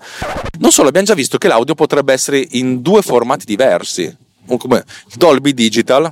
Non 0.60 0.72
solo, 0.72 0.90
abbiamo 0.90 1.08
già 1.08 1.14
visto 1.14 1.38
che 1.38 1.48
l'audio 1.48 1.76
potrebbe 1.76 2.14
essere 2.14 2.46
in 2.52 2.82
due 2.82 3.02
formati 3.02 3.46
diversi. 3.46 4.16
Dolby 5.16 5.54
Digital, 5.54 6.12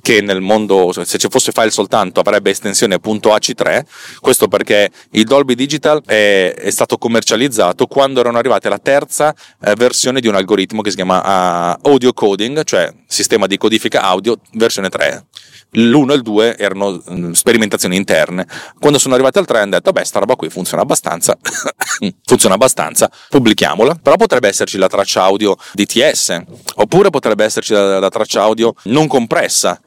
che 0.00 0.20
nel 0.20 0.40
mondo, 0.40 0.92
se 0.92 1.18
ci 1.18 1.28
fosse 1.28 1.52
file 1.52 1.70
soltanto, 1.70 2.20
avrebbe 2.20 2.50
estensione 2.50 2.96
.ac3. 2.96 3.84
Questo 4.20 4.48
perché 4.48 4.90
il 5.10 5.24
Dolby 5.24 5.54
Digital 5.54 6.02
è, 6.04 6.54
è 6.56 6.70
stato 6.70 6.98
commercializzato 6.98 7.86
quando 7.86 8.20
erano 8.20 8.38
arrivate 8.38 8.68
la 8.68 8.78
terza 8.78 9.34
eh, 9.62 9.74
versione 9.74 10.20
di 10.20 10.28
un 10.28 10.34
algoritmo 10.34 10.82
che 10.82 10.90
si 10.90 10.96
chiama 10.96 11.74
uh, 11.82 11.88
audio 11.88 12.12
coding, 12.12 12.64
cioè 12.64 12.92
sistema 13.06 13.46
di 13.46 13.56
codifica 13.56 14.02
audio 14.02 14.38
versione 14.52 14.88
3 14.88 15.24
l'1 15.72 16.10
e 16.10 16.14
il 16.14 16.22
2 16.22 16.56
erano 16.56 17.02
mm, 17.10 17.32
sperimentazioni 17.32 17.96
interne. 17.96 18.46
Quando 18.78 18.98
sono 18.98 19.14
arrivati 19.14 19.38
al 19.38 19.46
3 19.46 19.60
hanno 19.60 19.70
detto, 19.70 19.92
beh, 19.92 20.04
sta 20.04 20.18
roba 20.18 20.34
qui 20.34 20.48
funziona 20.48 20.82
abbastanza, 20.82 21.36
funziona 22.24 22.54
abbastanza, 22.54 23.10
pubblichiamola. 23.28 23.98
Però 24.02 24.16
potrebbe 24.16 24.48
esserci 24.48 24.78
la 24.78 24.88
traccia 24.88 25.22
audio 25.22 25.56
DTS, 25.72 26.42
oppure 26.76 27.10
potrebbe 27.10 27.44
esserci 27.44 27.72
la, 27.72 27.98
la 27.98 28.08
traccia 28.08 28.42
audio 28.42 28.74
non 28.84 29.06
compressa. 29.06 29.79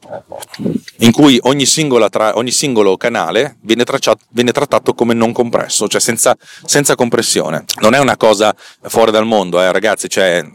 In 0.98 1.12
cui 1.12 1.40
ogni, 1.44 1.66
tra, 2.10 2.38
ogni 2.38 2.52
singolo 2.52 2.98
canale 2.98 3.58
viene, 3.62 3.84
tracciato, 3.84 4.24
viene, 4.30 4.52
trattato 4.52 4.94
come 4.94 5.14
non 5.14 5.32
compresso, 5.32 5.88
cioè 5.88 6.02
senza, 6.02 6.36
senza, 6.66 6.96
compressione. 6.96 7.66
Non 7.82 7.94
è 7.94 8.00
una 8.00 8.18
cosa 8.18 8.56
fuori 8.84 9.12
dal 9.12 9.26
mondo, 9.26 9.62
eh, 9.62 9.72
ragazzi, 9.72 10.10
cioè, 10.10 10.46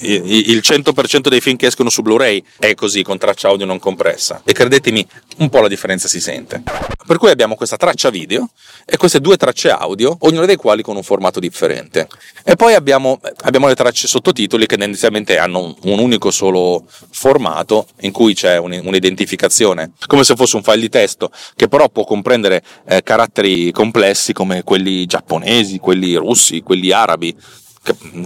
il 0.00 0.60
100% 0.62 1.28
dei 1.28 1.40
film 1.40 1.56
che 1.56 1.66
escono 1.66 1.90
su 1.90 2.02
Blu-ray 2.02 2.42
è 2.58 2.74
così, 2.74 3.02
con 3.02 3.18
traccia 3.18 3.48
audio 3.48 3.66
non 3.66 3.78
compressa. 3.78 4.42
E 4.44 4.52
credetemi, 4.52 5.06
un 5.38 5.48
po' 5.48 5.60
la 5.60 5.68
differenza 5.68 6.08
si 6.08 6.20
sente. 6.20 6.62
Per 7.06 7.18
cui 7.18 7.30
abbiamo 7.30 7.54
questa 7.54 7.76
traccia 7.76 8.10
video 8.10 8.50
e 8.84 8.96
queste 8.96 9.20
due 9.20 9.36
tracce 9.36 9.70
audio, 9.70 10.16
ognuna 10.20 10.46
dei 10.46 10.56
quali 10.56 10.82
con 10.82 10.96
un 10.96 11.02
formato 11.02 11.40
differente. 11.40 12.08
E 12.44 12.56
poi 12.56 12.74
abbiamo, 12.74 13.20
abbiamo 13.42 13.66
le 13.66 13.74
tracce 13.74 14.06
sottotitoli 14.06 14.66
che 14.66 14.76
tendenzialmente 14.76 15.38
hanno 15.38 15.60
un, 15.60 15.74
un 15.82 15.98
unico 15.98 16.30
solo 16.30 16.84
formato 17.10 17.86
in 18.00 18.12
cui 18.12 18.34
c'è 18.34 18.58
un, 18.58 18.72
un'identificazione, 18.88 19.92
come 20.06 20.24
se 20.24 20.34
fosse 20.34 20.56
un 20.56 20.62
file 20.62 20.80
di 20.80 20.88
testo 20.88 21.30
che 21.54 21.68
però 21.68 21.88
può 21.88 22.04
comprendere 22.04 22.62
eh, 22.88 23.02
caratteri 23.02 23.70
complessi 23.70 24.32
come 24.32 24.62
quelli 24.64 25.06
giapponesi, 25.06 25.78
quelli 25.78 26.14
russi, 26.16 26.62
quelli 26.62 26.90
arabi 26.90 27.36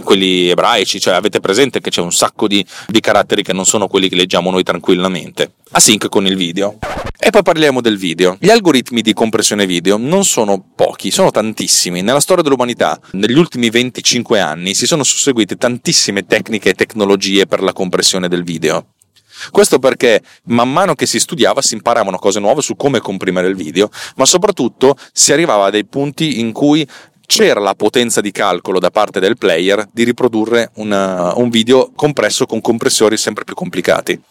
quelli 0.03 0.49
ebraici, 0.49 0.99
cioè 0.99 1.13
avete 1.13 1.39
presente 1.39 1.79
che 1.79 1.89
c'è 1.89 2.01
un 2.01 2.11
sacco 2.11 2.47
di, 2.47 2.65
di, 2.87 2.99
caratteri 2.99 3.43
che 3.43 3.53
non 3.53 3.65
sono 3.65 3.87
quelli 3.87 4.09
che 4.09 4.15
leggiamo 4.15 4.51
noi 4.51 4.63
tranquillamente. 4.63 5.53
Async 5.71 6.09
con 6.09 6.25
il 6.25 6.35
video. 6.35 6.77
E 7.17 7.29
poi 7.29 7.43
parliamo 7.43 7.81
del 7.81 7.97
video. 7.97 8.37
Gli 8.39 8.49
algoritmi 8.49 9.01
di 9.01 9.13
compressione 9.13 9.65
video 9.65 9.97
non 9.97 10.25
sono 10.25 10.63
pochi, 10.75 11.11
sono 11.11 11.31
tantissimi. 11.31 12.01
Nella 12.01 12.19
storia 12.19 12.43
dell'umanità, 12.43 12.99
negli 13.11 13.37
ultimi 13.37 13.69
25 13.69 14.39
anni, 14.39 14.73
si 14.73 14.85
sono 14.85 15.03
susseguite 15.03 15.55
tantissime 15.55 16.25
tecniche 16.25 16.69
e 16.69 16.73
tecnologie 16.73 17.45
per 17.45 17.61
la 17.61 17.73
compressione 17.73 18.27
del 18.27 18.43
video. 18.43 18.87
Questo 19.51 19.79
perché 19.79 20.21
man 20.45 20.71
mano 20.71 20.95
che 20.95 21.05
si 21.05 21.19
studiava 21.19 21.61
si 21.61 21.73
imparavano 21.75 22.17
cose 22.17 22.39
nuove 22.39 22.61
su 22.61 22.75
come 22.75 22.99
comprimere 22.99 23.47
il 23.47 23.55
video, 23.55 23.89
ma 24.15 24.25
soprattutto 24.25 24.95
si 25.11 25.31
arrivava 25.31 25.65
a 25.65 25.69
dei 25.69 25.85
punti 25.85 26.39
in 26.39 26.51
cui 26.51 26.87
c'era 27.25 27.59
la 27.59 27.73
potenza 27.73 28.21
di 28.21 28.31
calcolo 28.31 28.79
da 28.79 28.91
parte 28.91 29.19
del 29.19 29.37
player 29.37 29.87
di 29.91 30.03
riprodurre 30.03 30.71
una, 30.75 31.33
un 31.37 31.49
video 31.49 31.91
compresso 31.95 32.45
con 32.45 32.61
compressori 32.61 33.17
sempre 33.17 33.43
più 33.43 33.55
complicati. 33.55 34.21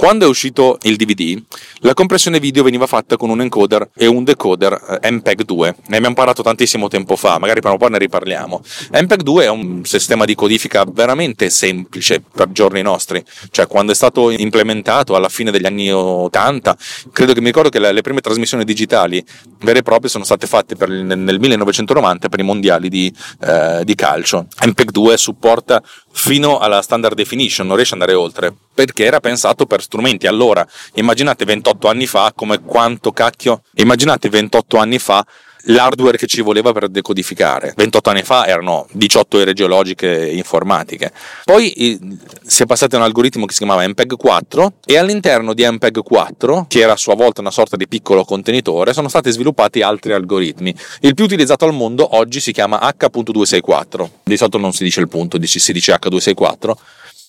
Quando 0.00 0.24
è 0.24 0.28
uscito 0.28 0.78
il 0.84 0.96
DVD, 0.96 1.38
la 1.80 1.92
compressione 1.92 2.40
video 2.40 2.62
veniva 2.62 2.86
fatta 2.86 3.18
con 3.18 3.28
un 3.28 3.42
encoder 3.42 3.90
e 3.94 4.06
un 4.06 4.24
decoder 4.24 4.98
eh, 5.02 5.10
MPEG 5.10 5.42
2. 5.42 5.76
Ne 5.88 5.96
abbiamo 5.98 6.14
parlato 6.14 6.42
tantissimo 6.42 6.88
tempo 6.88 7.16
fa, 7.16 7.38
magari 7.38 7.60
per 7.60 7.72
un 7.72 7.76
po' 7.76 7.88
ne 7.88 7.98
riparliamo. 7.98 8.62
MPEG 8.92 9.20
2 9.20 9.44
è 9.44 9.50
un 9.50 9.84
sistema 9.84 10.24
di 10.24 10.34
codifica 10.34 10.86
veramente 10.86 11.50
semplice 11.50 12.22
per 12.22 12.50
giorni 12.50 12.80
nostri, 12.80 13.22
cioè 13.50 13.66
quando 13.66 13.92
è 13.92 13.94
stato 13.94 14.30
implementato 14.30 15.14
alla 15.16 15.28
fine 15.28 15.50
degli 15.50 15.66
anni 15.66 15.92
80, 15.92 16.78
credo 17.12 17.34
che 17.34 17.40
mi 17.40 17.48
ricordo 17.48 17.68
che 17.68 17.78
le 17.78 18.00
prime 18.00 18.22
trasmissioni 18.22 18.64
digitali 18.64 19.22
vere 19.58 19.80
e 19.80 19.82
proprie 19.82 20.08
sono 20.08 20.24
state 20.24 20.46
fatte 20.46 20.76
per, 20.76 20.88
nel 20.88 21.38
1990 21.38 22.30
per 22.30 22.40
i 22.40 22.42
mondiali 22.42 22.88
di, 22.88 23.14
eh, 23.42 23.82
di 23.84 23.94
calcio. 23.94 24.46
MPEG 24.64 24.92
2 24.92 25.18
supporta 25.18 25.82
fino 26.10 26.58
alla 26.58 26.80
standard 26.80 27.14
definition, 27.14 27.66
non 27.66 27.76
riesce 27.76 27.94
ad 27.94 28.00
andare 28.00 28.18
oltre, 28.18 28.54
perché 28.72 29.04
era 29.04 29.20
pensato 29.20 29.66
per 29.66 29.82
strumenti. 29.90 30.28
Allora, 30.28 30.64
immaginate 30.94 31.44
28 31.44 31.88
anni 31.88 32.06
fa 32.06 32.32
come 32.34 32.60
quanto 32.60 33.10
cacchio, 33.10 33.62
immaginate 33.74 34.28
28 34.28 34.76
anni 34.78 35.00
fa 35.00 35.26
l'hardware 35.64 36.16
che 36.16 36.26
ci 36.26 36.40
voleva 36.40 36.72
per 36.72 36.88
decodificare. 36.88 37.74
28 37.76 38.08
anni 38.08 38.22
fa 38.22 38.46
erano 38.46 38.86
18 38.92 39.40
ere 39.40 39.52
geologiche 39.52 40.30
informatiche. 40.30 41.12
Poi 41.44 41.98
si 42.42 42.62
è 42.62 42.66
passato 42.66 42.94
a 42.94 42.98
un 42.98 43.04
algoritmo 43.04 43.44
che 43.44 43.52
si 43.52 43.58
chiamava 43.58 43.86
MPEG 43.86 44.16
4 44.16 44.72
e 44.86 44.96
all'interno 44.96 45.52
di 45.52 45.68
MPEG 45.68 46.02
4, 46.02 46.64
che 46.66 46.80
era 46.80 46.92
a 46.92 46.96
sua 46.96 47.14
volta 47.14 47.42
una 47.42 47.50
sorta 47.50 47.76
di 47.76 47.86
piccolo 47.88 48.24
contenitore, 48.24 48.94
sono 48.94 49.08
stati 49.08 49.30
sviluppati 49.30 49.82
altri 49.82 50.14
algoritmi. 50.14 50.74
Il 51.00 51.14
più 51.14 51.24
utilizzato 51.24 51.66
al 51.66 51.74
mondo 51.74 52.16
oggi 52.16 52.40
si 52.40 52.52
chiama 52.52 52.80
H.264. 52.80 54.08
Di 54.22 54.36
solito 54.38 54.56
non 54.56 54.72
si 54.72 54.84
dice 54.84 55.00
il 55.00 55.08
punto, 55.08 55.38
si 55.44 55.72
dice 55.72 55.92
H264 55.92 56.72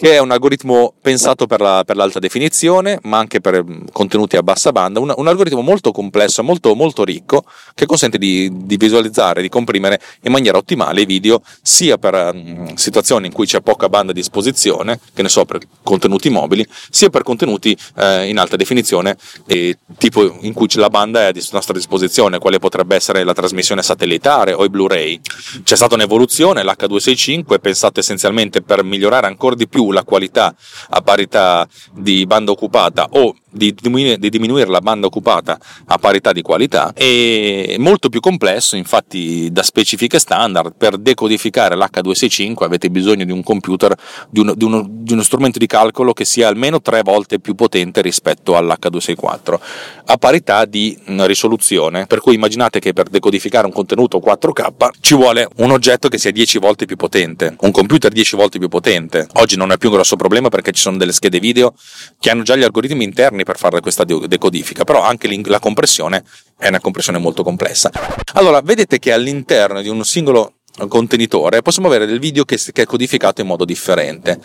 che 0.02 0.16
è 0.16 0.18
un 0.18 0.32
algoritmo 0.32 0.96
pensato 1.00 1.46
per, 1.46 1.62
la, 1.62 1.84
per 1.86 1.96
l'alta 1.96 2.18
definizione, 2.18 2.98
ma 3.04 3.20
anche 3.20 3.40
per 3.40 3.64
mm, 3.64 3.84
contenuti 3.92 4.36
a 4.36 4.42
bassa 4.42 4.72
banda, 4.72 5.00
un, 5.00 5.14
un 5.16 5.28
algoritmo 5.28 5.62
molto 5.62 5.92
complesso, 5.92 6.42
molto, 6.42 6.74
molto 6.74 7.04
ricco, 7.04 7.44
che 7.76 7.86
consente 7.86 8.18
di, 8.18 8.50
di, 8.66 8.78
visualizzare, 8.78 9.44
di 9.44 9.50
comprimere 9.50 10.02
in 10.24 10.32
maniera 10.32 10.58
ottimale 10.58 11.02
i 11.02 11.06
video, 11.06 11.44
sia 11.62 12.00
per 12.00 12.32
um, 12.34 12.74
situazioni 12.74 13.28
in 13.28 13.32
cui 13.32 13.46
c'è 13.46 13.62
poca 13.62 13.90
banda 13.90 14.10
a 14.10 14.16
disposizione, 14.16 15.00
che 15.14 15.22
ne 15.22 15.30
so, 15.30 15.46
per 15.46 15.60
contenuti 15.84 16.30
mobili, 16.32 16.66
sia 16.90 17.12
per 17.12 17.22
contenuti 17.22 17.78
eh, 17.98 18.28
in 18.28 18.40
alta 18.40 18.56
definizione, 18.56 19.16
e, 19.46 19.78
tipo 20.00 20.36
in 20.42 20.54
cui 20.54 20.66
la 20.78 20.90
banda 20.90 21.20
è 21.20 21.26
a 21.26 21.34
nostra 21.52 21.76
disposizione, 21.76 22.40
quale 22.40 22.58
potrebbe 22.58 22.96
essere 22.96 23.24
la 23.24 23.34
trasmissione 23.34 23.84
satellitare 23.84 24.54
o 24.54 24.64
i 24.64 24.70
Blu-ray. 24.70 25.22
C'è 25.62 25.76
stata 25.76 25.94
un'evoluzione, 25.94 26.64
l'H265 26.64 27.54
è 27.54 27.60
pensato 27.60 28.00
essenzialmente 28.00 28.64
per 28.64 28.84
migliorare 28.84 29.28
ancora 29.28 29.54
di 29.54 29.68
più 29.68 29.90
la 29.92 30.04
qualità 30.04 30.56
a 30.90 31.02
parità 31.02 31.68
di 31.94 32.26
banda 32.26 32.52
occupata 32.52 33.08
o 33.12 33.36
di 33.52 33.74
diminuire, 33.80 34.18
di 34.18 34.30
diminuire, 34.30 34.70
la 34.70 34.82
banda 34.82 35.08
occupata 35.08 35.60
a 35.86 35.98
parità 35.98 36.32
di 36.32 36.42
qualità 36.42 36.94
è 36.94 37.76
molto 37.78 38.10
più 38.10 38.20
complesso 38.20 38.76
infatti 38.76 39.52
da 39.52 39.64
specifiche 39.64 40.20
standard. 40.20 40.74
Per 40.78 40.98
decodificare 40.98 41.76
l'H265 41.76 42.64
avete 42.64 42.90
bisogno 42.90 43.26
di 43.26 43.32
un 43.32 43.44
computer 43.44 43.96
di 44.30 44.40
uno, 44.40 44.54
di, 44.54 44.64
uno, 44.64 44.86
di 44.88 45.14
uno, 45.14 45.24
strumento 45.24 45.60
di 45.60 45.68
calcolo 45.68 46.14
che 46.14 46.26
sia 46.26 46.48
almeno 46.48 46.82
tre 46.82 47.02
volte 47.02 47.40
più 47.40 47.56
potente 47.56 48.02
rispetto 48.02 48.56
all'H264 48.56 49.60
a 50.06 50.18
parità 50.18 50.66
di 50.66 50.98
risoluzione. 51.06 52.06
Per 52.06 52.20
cui 52.20 52.36
immaginate 52.36 52.80
che 52.80 52.94
per 52.94 53.10
decodificare 53.10 53.66
un 53.66 53.74
contenuto 53.74 54.20
4K 54.20 54.90
ci 55.00 55.16
vuole 55.16 55.48
un 55.58 55.72
oggetto 55.72 56.08
che 56.08 56.18
sia 56.18 56.32
10 56.32 56.58
volte 56.60 56.86
più 56.86 56.96
potente 56.96 57.56
un 57.60 57.72
computer 57.72 58.12
10 58.12 58.36
volte 58.36 58.60
più 58.60 58.68
potente. 58.68 59.28
Oggi 59.34 59.56
non 59.56 59.72
è 59.72 59.78
più 59.78 59.90
un 59.90 59.96
grosso 59.96 60.16
problema 60.16 60.50
perché 60.50 60.72
ci 60.72 60.82
sono 60.82 60.98
delle 60.98 61.12
schede 61.12 61.40
video 61.40 61.74
che 62.20 62.30
hanno 62.30 62.44
già 62.44 62.56
gli 62.56 62.64
algoritmi 62.64 63.04
interni 63.04 63.41
anni 63.42 63.44
per 63.44 63.58
fare 63.58 63.80
questa 63.82 64.04
decodifica, 64.04 64.84
però 64.84 65.02
anche 65.02 65.28
la 65.46 65.60
compressione 65.60 66.24
è 66.58 66.68
una 66.68 66.80
compressione 66.80 67.18
molto 67.18 67.44
complessa. 67.44 67.90
Allora, 68.34 68.62
vedete 68.62 69.00
che 69.00 69.12
all'interno 69.12 69.82
di 69.82 69.90
un 69.90 70.04
singolo 70.06 70.54
contenitore 70.88 71.62
possiamo 71.62 71.88
avere 71.88 72.06
del 72.06 72.20
video 72.20 72.46
che, 72.46 72.58
è 72.74 72.86
codificato 72.86 73.42
in 73.42 73.48
modo 73.48 73.66
differente. 73.66 74.40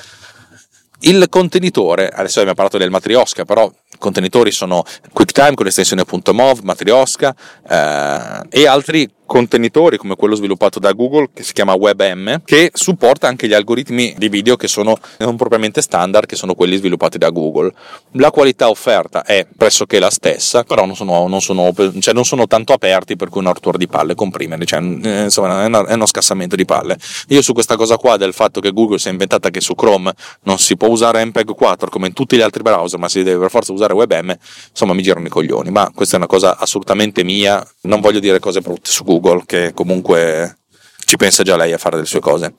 Il 1.00 1.26
contenitore, 1.28 2.08
adesso 2.08 2.38
abbiamo 2.38 2.54
parlato 2.54 2.78
del 2.78 2.90
Matrioska, 2.90 3.44
però 3.44 3.66
i 3.66 3.98
contenitori 3.98 4.50
sono 4.50 4.82
QuickTime 5.12 5.54
con 5.54 5.66
l'estensione 5.66 6.04
.mov, 6.32 6.60
Matrioska 6.60 7.34
eh, 7.68 8.40
e 8.48 8.66
altri 8.66 9.08
contenitori 9.26 9.98
come 9.98 10.16
quello 10.16 10.34
sviluppato 10.36 10.78
da 10.78 10.92
Google 10.92 11.30
che 11.34 11.42
si 11.42 11.52
chiama 11.52 11.74
WebM 11.74 12.42
che 12.44 12.70
supporta 12.72 13.26
anche 13.26 13.48
gli 13.48 13.52
algoritmi 13.52 14.14
di 14.16 14.28
video 14.28 14.56
che 14.56 14.68
sono 14.68 14.96
non 15.18 15.36
propriamente 15.36 15.82
standard 15.82 16.26
che 16.26 16.36
sono 16.36 16.54
quelli 16.54 16.76
sviluppati 16.76 17.18
da 17.18 17.30
Google. 17.30 17.72
La 18.12 18.30
qualità 18.30 18.70
offerta 18.70 19.24
è 19.24 19.46
pressoché 19.56 19.98
la 19.98 20.10
stessa 20.10 20.62
però 20.62 20.86
non 20.86 20.96
sono, 20.96 21.26
non 21.26 21.40
sono, 21.40 21.74
cioè 21.98 22.14
non 22.14 22.24
sono 22.24 22.46
tanto 22.46 22.72
aperti 22.72 23.16
per 23.16 23.28
cui 23.28 23.40
una 23.40 23.52
rottura 23.52 23.76
di 23.76 23.88
palle 23.88 24.14
comprimere 24.14 24.64
cioè, 24.64 24.80
eh, 24.80 25.22
insomma 25.24 25.64
è, 25.64 25.66
una, 25.66 25.86
è, 25.86 25.94
uno 25.94 26.06
scassamento 26.06 26.56
di 26.56 26.64
palle. 26.64 26.96
Io 27.28 27.42
su 27.42 27.52
questa 27.52 27.76
cosa 27.76 27.96
qua 27.96 28.16
del 28.16 28.32
fatto 28.32 28.60
che 28.60 28.72
Google 28.72 28.98
si 28.98 29.08
è 29.08 29.10
inventata 29.10 29.50
che 29.50 29.60
su 29.60 29.74
Chrome 29.74 30.12
non 30.44 30.58
si 30.58 30.76
può 30.76 30.88
usare 30.88 31.24
MPEG 31.24 31.54
4 31.54 31.90
come 31.90 32.06
in 32.06 32.12
tutti 32.12 32.36
gli 32.36 32.40
altri 32.40 32.62
browser 32.62 32.98
ma 32.98 33.08
si 33.08 33.22
deve 33.22 33.40
per 33.40 33.50
forza 33.50 33.72
usare 33.72 33.92
WebM 33.92 34.34
insomma 34.70 34.94
mi 34.94 35.02
girano 35.02 35.26
i 35.26 35.30
coglioni. 35.30 35.70
Ma 35.70 35.90
questa 35.94 36.14
è 36.14 36.18
una 36.18 36.28
cosa 36.28 36.56
assolutamente 36.58 37.24
mia 37.24 37.66
non 37.82 38.00
voglio 38.00 38.20
dire 38.20 38.38
cose 38.38 38.60
brutte 38.60 38.90
su 38.90 39.02
Google 39.02 39.15
Google 39.18 39.44
che 39.46 39.72
comunque 39.74 40.58
ci 41.04 41.16
pensa 41.16 41.42
già 41.42 41.56
lei 41.56 41.72
a 41.72 41.78
fare 41.78 41.98
le 41.98 42.04
sue 42.04 42.20
cose. 42.20 42.54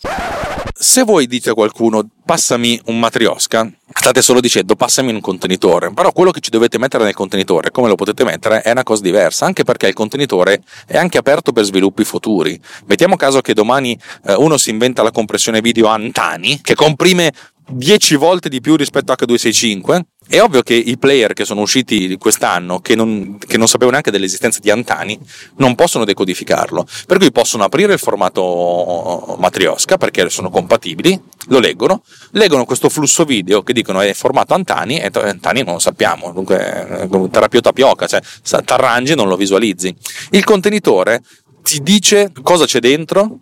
Se 0.80 1.04
voi 1.04 1.26
dite 1.26 1.50
a 1.50 1.54
qualcuno 1.54 2.08
passami 2.24 2.80
un 2.86 3.00
matriosca, 3.00 3.68
state 3.92 4.22
solo 4.22 4.40
dicendo 4.40 4.76
passami 4.76 5.12
un 5.12 5.22
contenitore, 5.22 5.92
però 5.92 6.12
quello 6.12 6.30
che 6.30 6.40
ci 6.40 6.52
dovete 6.52 6.78
mettere 6.78 7.04
nel 7.04 7.16
contenitore, 7.16 7.72
come 7.72 7.88
lo 7.88 7.96
potete 7.96 8.24
mettere, 8.24 8.62
è 8.62 8.70
una 8.72 8.84
cosa 8.84 9.02
diversa, 9.02 9.46
anche 9.46 9.64
perché 9.64 9.88
il 9.88 9.96
contenitore 9.96 10.62
è 10.86 10.98
anche 10.98 11.18
aperto 11.18 11.52
per 11.52 11.64
sviluppi 11.64 12.04
futuri. 12.04 12.60
Mettiamo 12.86 13.16
caso 13.16 13.42
che 13.42 13.56
domani 13.56 14.00
eh, 14.26 14.36
uno 14.36 14.58
si 14.58 14.70
inventa 14.70 15.02
la 15.02 15.12
compressione 15.12 15.62
video 15.62 15.88
Antani, 15.88 16.62
che 16.62 16.76
comprime 16.76 17.34
10 17.70 18.16
volte 18.16 18.48
di 18.48 18.62
più 18.62 18.76
rispetto 18.76 19.12
a 19.12 19.16
H265. 19.20 20.02
È 20.28 20.42
ovvio 20.42 20.62
che 20.62 20.74
i 20.74 20.98
player 20.98 21.34
che 21.34 21.46
sono 21.46 21.62
usciti 21.62 22.18
quest'anno, 22.18 22.80
che 22.80 22.96
non, 22.96 23.38
che 23.38 23.58
non 23.58 23.68
sapevano 23.68 23.92
neanche 23.92 24.12
dell'esistenza 24.12 24.60
di 24.62 24.70
Antani, 24.70 25.18
non 25.58 25.76
possono 25.76 26.04
decodificarlo. 26.04 26.86
Per 27.06 27.18
cui 27.18 27.32
possono 27.32 27.64
aprire 27.64 27.94
il 27.94 28.00
formato 28.00 29.38
Matrioska 29.40 29.98
perché 29.98 30.30
sono 30.30 30.50
compatibili, 30.50 31.20
lo 31.48 31.60
leggono, 31.60 32.04
leggono 32.32 32.66
questo 32.66 32.90
flusso 32.90 33.24
video 33.24 33.64
che 33.64 33.74
dicono 33.74 34.02
è 34.02 34.14
formato 34.14 34.54
Antani 34.54 35.00
e 35.00 35.10
Antani 35.14 35.64
non 35.64 35.76
lo 35.76 35.80
sappiamo, 35.80 36.32
dunque 36.34 37.08
terapia 37.32 37.62
tapioca, 37.62 38.08
cioè 38.08 38.22
t'arrangi 38.64 39.14
e 39.14 39.16
non 39.16 39.28
lo 39.28 39.38
visualizzi. 39.38 39.96
Il 40.32 40.44
contenitore 40.44 41.22
ti 41.62 41.82
dice 41.82 42.32
cosa 42.42 42.66
c'è 42.66 42.80
dentro, 42.80 43.40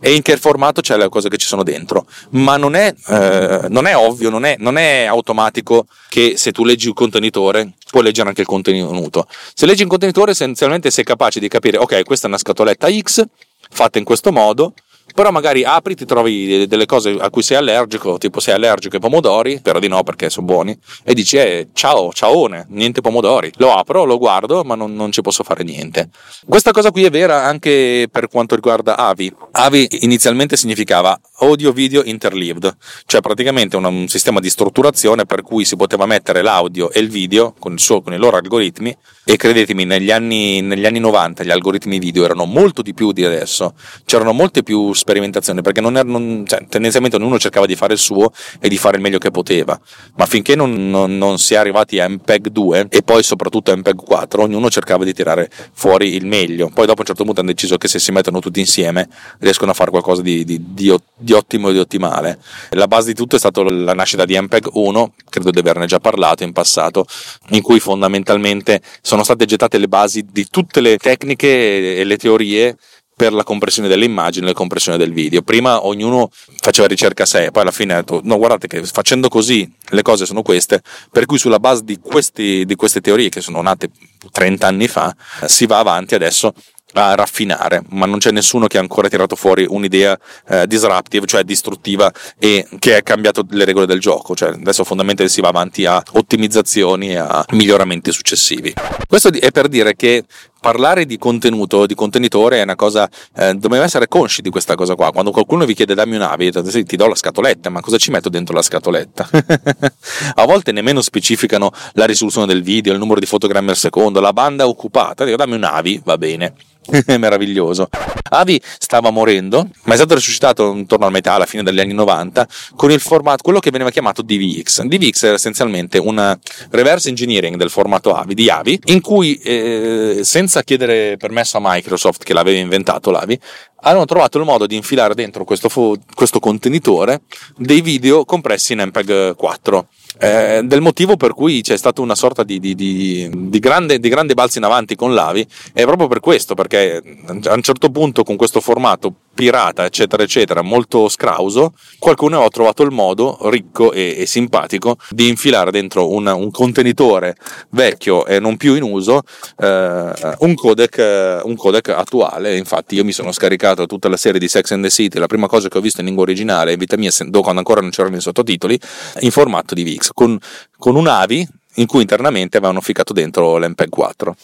e 0.00 0.14
in 0.14 0.22
che 0.22 0.36
formato 0.36 0.80
c'è 0.80 0.96
le 0.96 1.08
cose 1.08 1.28
che 1.28 1.36
ci 1.36 1.46
sono 1.46 1.62
dentro. 1.62 2.06
Ma 2.30 2.56
non 2.56 2.74
è, 2.74 2.94
eh, 3.08 3.66
non 3.68 3.86
è 3.86 3.96
ovvio, 3.96 4.30
non 4.30 4.44
è, 4.44 4.56
non 4.58 4.76
è, 4.76 5.04
automatico 5.04 5.86
che 6.08 6.34
se 6.36 6.52
tu 6.52 6.64
leggi 6.64 6.88
il 6.88 6.94
contenitore 6.94 7.74
puoi 7.90 8.02
leggere 8.02 8.28
anche 8.28 8.42
il 8.42 8.46
contenuto. 8.46 9.26
Se 9.54 9.66
leggi 9.66 9.82
il 9.82 9.88
contenitore, 9.88 10.32
essenzialmente 10.32 10.90
sei 10.90 11.04
capace 11.04 11.40
di 11.40 11.48
capire, 11.48 11.78
ok, 11.78 12.04
questa 12.04 12.26
è 12.26 12.28
una 12.28 12.38
scatoletta 12.38 12.88
X 12.90 13.24
fatta 13.72 13.98
in 13.98 14.04
questo 14.04 14.32
modo 14.32 14.74
però 15.14 15.30
magari 15.30 15.64
apri, 15.64 15.94
ti 15.94 16.04
trovi 16.04 16.66
delle 16.66 16.86
cose 16.86 17.16
a 17.18 17.30
cui 17.30 17.42
sei 17.42 17.56
allergico, 17.56 18.18
tipo 18.18 18.40
sei 18.40 18.54
allergico 18.54 18.96
ai 18.96 19.00
pomodori, 19.00 19.56
spero 19.58 19.78
di 19.78 19.88
no 19.88 20.02
perché 20.02 20.30
sono 20.30 20.46
buoni, 20.46 20.76
e 21.04 21.14
dici 21.14 21.36
eh, 21.36 21.68
ciao, 21.72 22.12
ciaone, 22.12 22.66
niente 22.70 23.00
pomodori. 23.00 23.52
Lo 23.56 23.74
apro, 23.74 24.04
lo 24.04 24.18
guardo, 24.18 24.62
ma 24.64 24.74
non, 24.74 24.94
non 24.94 25.12
ci 25.12 25.20
posso 25.20 25.42
fare 25.42 25.62
niente. 25.64 26.08
Questa 26.46 26.72
cosa 26.72 26.90
qui 26.90 27.04
è 27.04 27.10
vera 27.10 27.44
anche 27.44 28.08
per 28.10 28.28
quanto 28.28 28.54
riguarda 28.54 28.96
AVI. 28.96 29.34
AVI 29.52 29.88
inizialmente 30.00 30.56
significava 30.56 31.18
Audio 31.38 31.72
Video 31.72 32.02
Interleaved, 32.04 32.76
cioè 33.06 33.20
praticamente 33.20 33.76
un, 33.76 33.84
un 33.84 34.08
sistema 34.08 34.40
di 34.40 34.50
strutturazione 34.50 35.24
per 35.26 35.42
cui 35.42 35.64
si 35.64 35.76
poteva 35.76 36.06
mettere 36.06 36.42
l'audio 36.42 36.90
e 36.90 37.00
il 37.00 37.08
video 37.08 37.54
con, 37.58 37.72
il 37.72 37.80
suo, 37.80 38.02
con 38.02 38.12
i 38.12 38.18
loro 38.18 38.36
algoritmi 38.36 38.96
e 39.24 39.36
credetemi 39.36 39.84
negli 39.84 40.10
anni, 40.10 40.60
negli 40.60 40.86
anni 40.86 40.98
90 40.98 41.44
gli 41.44 41.50
algoritmi 41.50 41.98
video 41.98 42.24
erano 42.24 42.44
molto 42.44 42.82
di 42.82 42.94
più 42.94 43.12
di 43.12 43.24
adesso, 43.24 43.74
c'erano 44.04 44.32
molte 44.32 44.62
più 44.62 44.92
sperimentazioni 45.00 45.62
perché 45.62 45.80
non 45.80 45.96
erano, 45.96 46.44
cioè, 46.46 46.64
tendenzialmente 46.68 47.16
ognuno 47.16 47.38
cercava 47.38 47.66
di 47.66 47.74
fare 47.74 47.94
il 47.94 47.98
suo 47.98 48.30
e 48.60 48.68
di 48.68 48.76
fare 48.76 48.96
il 48.96 49.02
meglio 49.02 49.18
che 49.18 49.30
poteva, 49.30 49.78
ma 50.16 50.26
finché 50.26 50.54
non, 50.54 50.90
non, 50.90 51.16
non 51.16 51.38
si 51.38 51.54
è 51.54 51.56
arrivati 51.56 51.98
a 51.98 52.08
MPEG 52.08 52.48
2 52.48 52.86
e 52.90 53.02
poi 53.02 53.22
soprattutto 53.22 53.72
a 53.72 53.76
MPEG 53.76 53.96
4 53.96 54.42
ognuno 54.42 54.70
cercava 54.70 55.04
di 55.04 55.12
tirare 55.12 55.50
fuori 55.72 56.14
il 56.14 56.26
meglio, 56.26 56.70
poi 56.72 56.86
dopo 56.86 57.00
un 57.00 57.06
certo 57.06 57.24
punto 57.24 57.40
hanno 57.40 57.50
deciso 57.50 57.76
che 57.76 57.88
se 57.88 57.98
si 57.98 58.12
mettono 58.12 58.40
tutti 58.40 58.60
insieme 58.60 59.08
riescono 59.38 59.70
a 59.70 59.74
fare 59.74 59.90
qualcosa 59.90 60.22
di, 60.22 60.44
di, 60.44 60.60
di, 60.72 60.94
di 61.16 61.32
ottimo 61.32 61.70
e 61.70 61.72
di 61.72 61.78
ottimale. 61.78 62.38
La 62.70 62.86
base 62.86 63.08
di 63.08 63.14
tutto 63.14 63.36
è 63.36 63.38
stata 63.38 63.62
la 63.62 63.94
nascita 63.94 64.24
di 64.24 64.38
MPEG 64.38 64.68
1, 64.72 65.14
credo 65.28 65.50
di 65.50 65.58
averne 65.58 65.86
già 65.86 65.98
parlato 65.98 66.44
in 66.44 66.52
passato, 66.52 67.06
in 67.50 67.62
cui 67.62 67.80
fondamentalmente 67.80 68.80
sono 69.00 69.24
state 69.24 69.46
gettate 69.46 69.78
le 69.78 69.88
basi 69.88 70.26
di 70.30 70.46
tutte 70.48 70.80
le 70.80 70.98
tecniche 70.98 71.96
e 71.96 72.04
le 72.04 72.16
teorie 72.16 72.76
per 73.20 73.34
la 73.34 73.44
compressione 73.44 73.86
delle 73.86 74.06
immagini 74.06 74.46
e 74.46 74.48
la 74.48 74.54
compressione 74.54 74.96
del 74.96 75.12
video. 75.12 75.42
Prima 75.42 75.84
ognuno 75.84 76.30
faceva 76.58 76.88
ricerca 76.88 77.24
a 77.24 77.26
sé, 77.26 77.50
poi 77.50 77.60
alla 77.60 77.70
fine 77.70 77.92
ha 77.92 77.96
detto: 77.96 78.22
No, 78.24 78.38
guardate 78.38 78.66
che 78.66 78.82
facendo 78.82 79.28
così 79.28 79.70
le 79.90 80.00
cose 80.00 80.24
sono 80.24 80.40
queste. 80.40 80.80
Per 81.12 81.26
cui, 81.26 81.36
sulla 81.36 81.58
base 81.58 81.84
di, 81.84 81.98
questi, 82.00 82.64
di 82.64 82.74
queste 82.76 83.02
teorie 83.02 83.28
che 83.28 83.42
sono 83.42 83.60
nate 83.60 83.90
30 84.32 84.66
anni 84.66 84.88
fa, 84.88 85.14
si 85.44 85.66
va 85.66 85.80
avanti 85.80 86.14
adesso 86.14 86.54
a 86.94 87.14
raffinare, 87.14 87.82
ma 87.90 88.06
non 88.06 88.18
c'è 88.18 88.30
nessuno 88.30 88.66
che 88.66 88.78
ha 88.78 88.80
ancora 88.80 89.08
tirato 89.08 89.36
fuori 89.36 89.66
un'idea 89.68 90.18
eh, 90.48 90.66
disruptive, 90.66 91.26
cioè 91.26 91.44
distruttiva 91.44 92.10
e 92.38 92.66
che 92.78 92.96
ha 92.96 93.02
cambiato 93.02 93.46
le 93.50 93.64
regole 93.64 93.86
del 93.86 94.00
gioco, 94.00 94.34
cioè 94.34 94.48
adesso 94.48 94.82
fondamentalmente 94.82 95.28
si 95.32 95.40
va 95.40 95.48
avanti 95.48 95.84
a 95.84 96.02
ottimizzazioni 96.12 97.10
e 97.10 97.18
a 97.18 97.44
miglioramenti 97.50 98.10
successivi. 98.12 98.72
Questo 99.06 99.28
è 99.28 99.50
per 99.50 99.68
dire 99.68 99.94
che 99.94 100.24
parlare 100.60 101.06
di 101.06 101.18
contenuto, 101.18 101.86
di 101.86 101.94
contenitore 101.94 102.58
è 102.58 102.62
una 102.62 102.76
cosa, 102.76 103.08
eh, 103.34 103.54
dobbiamo 103.54 103.84
essere 103.84 104.08
consci 104.08 104.42
di 104.42 104.50
questa 104.50 104.74
cosa 104.74 104.94
qua. 104.94 105.10
Quando 105.10 105.30
qualcuno 105.30 105.64
vi 105.64 105.74
chiede 105.74 105.94
dammi 105.94 106.16
un 106.16 106.22
avi, 106.22 106.50
ti 106.50 106.96
do 106.96 107.06
la 107.06 107.14
scatoletta, 107.14 107.70
ma 107.70 107.80
cosa 107.80 107.96
ci 107.96 108.10
metto 108.10 108.28
dentro 108.28 108.54
la 108.54 108.62
scatoletta? 108.62 109.28
a 110.34 110.44
volte 110.44 110.72
nemmeno 110.72 111.00
specificano 111.00 111.72
la 111.92 112.04
risoluzione 112.04 112.46
del 112.46 112.62
video, 112.62 112.92
il 112.92 112.98
numero 112.98 113.20
di 113.20 113.26
fotogrammi 113.26 113.70
al 113.70 113.76
secondo, 113.76 114.20
la 114.20 114.32
banda 114.32 114.68
occupata, 114.68 115.24
dico 115.24 115.36
dammi 115.36 115.54
un 115.54 115.64
avi, 115.64 116.00
va 116.04 116.18
bene. 116.18 116.54
meraviglioso. 117.18 117.88
Avi 118.30 118.60
stava 118.78 119.10
morendo, 119.10 119.68
ma 119.84 119.94
è 119.94 119.96
stato 119.96 120.14
risuscitato 120.14 120.72
intorno 120.72 121.06
a 121.06 121.10
metà, 121.10 121.34
alla 121.34 121.46
fine 121.46 121.62
degli 121.62 121.80
anni 121.80 121.92
90, 121.92 122.46
con 122.76 122.90
il 122.90 123.00
formato, 123.00 123.42
quello 123.42 123.58
che 123.58 123.70
veniva 123.70 123.90
chiamato 123.90 124.22
DVX. 124.22 124.82
DVX 124.82 125.22
era 125.24 125.34
essenzialmente 125.34 125.98
un 125.98 126.38
reverse 126.70 127.08
engineering 127.08 127.56
del 127.56 127.70
formato 127.70 128.14
Avi, 128.14 128.34
di 128.34 128.48
Avi, 128.50 128.78
in 128.86 129.00
cui 129.00 129.36
eh, 129.36 130.20
senza 130.22 130.62
chiedere 130.62 131.16
permesso 131.16 131.56
a 131.56 131.60
Microsoft, 131.62 132.22
che 132.22 132.32
l'aveva 132.32 132.58
inventato 132.58 133.10
l'Avi, 133.10 133.38
hanno 133.82 134.04
trovato 134.04 134.38
il 134.38 134.44
modo 134.44 134.66
di 134.66 134.76
infilare 134.76 135.14
dentro 135.14 135.44
questo, 135.44 135.68
fo- 135.68 135.96
questo 136.14 136.38
contenitore 136.38 137.22
dei 137.56 137.80
video 137.80 138.24
compressi 138.24 138.74
in 138.74 138.82
MPEG 138.86 139.34
4 139.34 139.86
eh, 140.20 140.60
del 140.64 140.82
motivo 140.82 141.16
per 141.16 141.32
cui 141.32 141.62
c'è 141.62 141.78
stata 141.78 142.02
una 142.02 142.14
sorta 142.14 142.44
di, 142.44 142.60
di, 142.60 142.74
di, 142.74 143.30
di, 143.32 143.58
grande, 143.58 143.98
di 143.98 144.08
grande 144.10 144.34
balzo 144.34 144.58
in 144.58 144.64
avanti 144.64 144.94
con 144.94 145.14
l'AVI 145.14 145.46
è 145.72 145.82
proprio 145.84 146.08
per 146.08 146.20
questo, 146.20 146.54
perché 146.54 147.02
a 147.26 147.54
un 147.54 147.62
certo 147.62 147.90
punto 147.90 148.22
con 148.22 148.36
questo 148.36 148.60
formato 148.60 149.14
pirata, 149.40 149.86
eccetera, 149.86 150.22
eccetera, 150.22 150.60
molto 150.60 151.08
scrauso, 151.08 151.72
qualcuno 151.98 152.44
ha 152.44 152.48
trovato 152.50 152.82
il 152.82 152.90
modo 152.90 153.38
ricco 153.48 153.90
e, 153.90 154.16
e 154.18 154.26
simpatico 154.26 154.98
di 155.08 155.28
infilare 155.28 155.70
dentro 155.70 156.10
un, 156.10 156.26
un, 156.26 156.50
contenitore 156.50 157.36
vecchio 157.70 158.26
e 158.26 158.38
non 158.38 158.58
più 158.58 158.74
in 158.74 158.82
uso 158.82 159.22
eh, 159.56 160.12
un, 160.40 160.54
codec, 160.54 161.40
un 161.44 161.56
codec 161.56 161.88
attuale. 161.88 162.58
Infatti, 162.58 162.96
io 162.96 163.04
mi 163.04 163.12
sono 163.12 163.32
scaricato 163.32 163.86
tutta 163.86 164.08
la 164.10 164.18
serie 164.18 164.38
di 164.38 164.46
Sex 164.46 164.72
and 164.72 164.82
the 164.82 164.90
City, 164.90 165.18
la 165.18 165.26
prima 165.26 165.46
cosa 165.46 165.68
che 165.68 165.78
ho 165.78 165.80
visto 165.80 166.00
in 166.00 166.06
lingua 166.06 166.24
originale 166.24 166.72
in 166.72 166.78
vita 166.78 166.98
mia, 166.98 167.10
quando 167.30 167.58
ancora 167.58 167.80
non 167.80 167.88
c'erano 167.88 168.16
i 168.16 168.20
sottotitoli, 168.20 168.78
in 169.20 169.30
formato 169.30 169.74
di 169.74 169.84
VX, 169.84 170.10
con, 170.12 170.38
con 170.76 170.96
un 170.96 171.06
AVI 171.06 171.48
in 171.76 171.86
cui 171.86 172.02
internamente 172.02 172.58
avevano 172.58 172.82
ficcato 172.82 173.14
dentro 173.14 173.56
l'MPEG 173.56 173.88
4. 173.88 174.36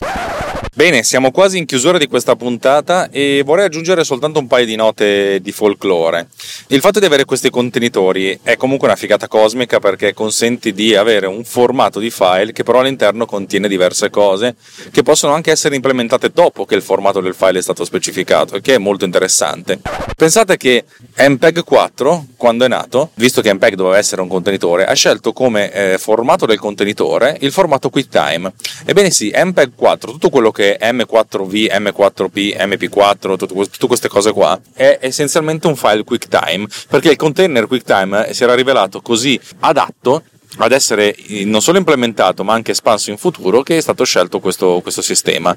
Bene, 0.77 1.03
siamo 1.03 1.31
quasi 1.31 1.57
in 1.57 1.65
chiusura 1.65 1.97
di 1.97 2.07
questa 2.07 2.37
puntata 2.37 3.09
e 3.11 3.43
vorrei 3.47 3.65
aggiungere 3.65 4.05
soltanto 4.05 4.41
un 4.41 4.47
paio 4.47 4.67
di 4.67 4.77
note 4.77 5.41
di 5.41 5.51
folklore. 5.51 6.27
Il 6.67 6.81
fatto 6.81 6.99
di 6.99 7.07
avere 7.07 7.25
questi 7.25 7.49
contenitori 7.49 8.39
è 8.43 8.57
comunque 8.57 8.87
una 8.87 8.97
figata 8.97 9.27
cosmica 9.27 9.79
perché 9.79 10.13
consente 10.13 10.73
di 10.73 10.95
avere 10.95 11.27
un 11.27 11.45
formato 11.45 11.99
di 11.99 12.11
file 12.11 12.53
che 12.53 12.63
però 12.63 12.81
all'interno 12.81 13.25
contiene 13.25 13.69
diverse 13.69 14.11
cose 14.11 14.57
che 14.91 15.03
possono 15.03 15.33
anche 15.33 15.51
essere 15.51 15.77
implementate 15.77 16.31
dopo 16.31 16.67
che 16.67 16.75
il 16.75 16.83
formato 16.83 17.21
del 17.21 17.35
file 17.35 17.59
è 17.59 17.63
stato 17.63 17.83
specificato, 17.87 18.57
il 18.57 18.61
che 18.61 18.75
è 18.75 18.79
molto 18.79 19.07
interessante. 19.07 19.81
Pensate 20.15 20.59
che 20.59 20.85
MPEG 21.17 21.65
4, 21.65 22.27
quando 22.37 22.67
è 22.67 22.69
nato, 22.69 23.13
visto 23.15 23.41
che 23.41 23.53
MPEG 23.55 23.77
doveva 23.77 23.97
essere 23.97 24.21
un 24.21 24.29
contenitore, 24.29 24.85
ha 24.85 24.93
scelto 24.93 25.33
come 25.33 25.73
eh, 25.73 25.97
formato 25.97 26.45
del 26.45 26.59
contenitore 26.59 27.39
il 27.41 27.51
formato 27.51 27.89
QuickTime. 27.89 28.53
Ebbene 28.85 29.11
sì, 29.11 29.33
MPEG 29.35 29.71
4, 29.75 30.11
tutto 30.11 30.29
quello 30.29 30.51
che 30.51 30.56
M4V, 30.63 31.71
M4P, 31.71 32.57
MP4, 32.57 33.37
tutte 33.37 33.87
queste 33.87 34.09
cose 34.09 34.33
qua, 34.33 34.61
è 34.73 34.99
essenzialmente 35.01 35.67
un 35.67 35.77
file 35.77 36.05
QuickTime, 36.05 36.67
perché 36.89 37.11
il 37.11 37.17
container 37.17 37.67
QuickTime 37.67 38.33
si 38.33 38.43
era 38.43 38.55
rivelato 38.55 39.01
così 39.01 39.39
adatto 39.61 40.23
ad 40.59 40.73
essere 40.73 41.15
non 41.45 41.61
solo 41.61 41.79
implementato 41.79 42.45
ma 42.45 42.55
anche 42.55 42.71
espanso 42.71 43.11
in 43.11 43.19
futuro 43.19 43.63
che 43.63 43.77
è 43.77 43.81
stato 43.81 44.05
scelto 44.05 44.41
questo, 44.41 44.81
questo 44.81 45.03
sistema. 45.03 45.55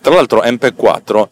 Tra 0.00 0.14
l'altro 0.14 0.42
MP4 0.42 1.28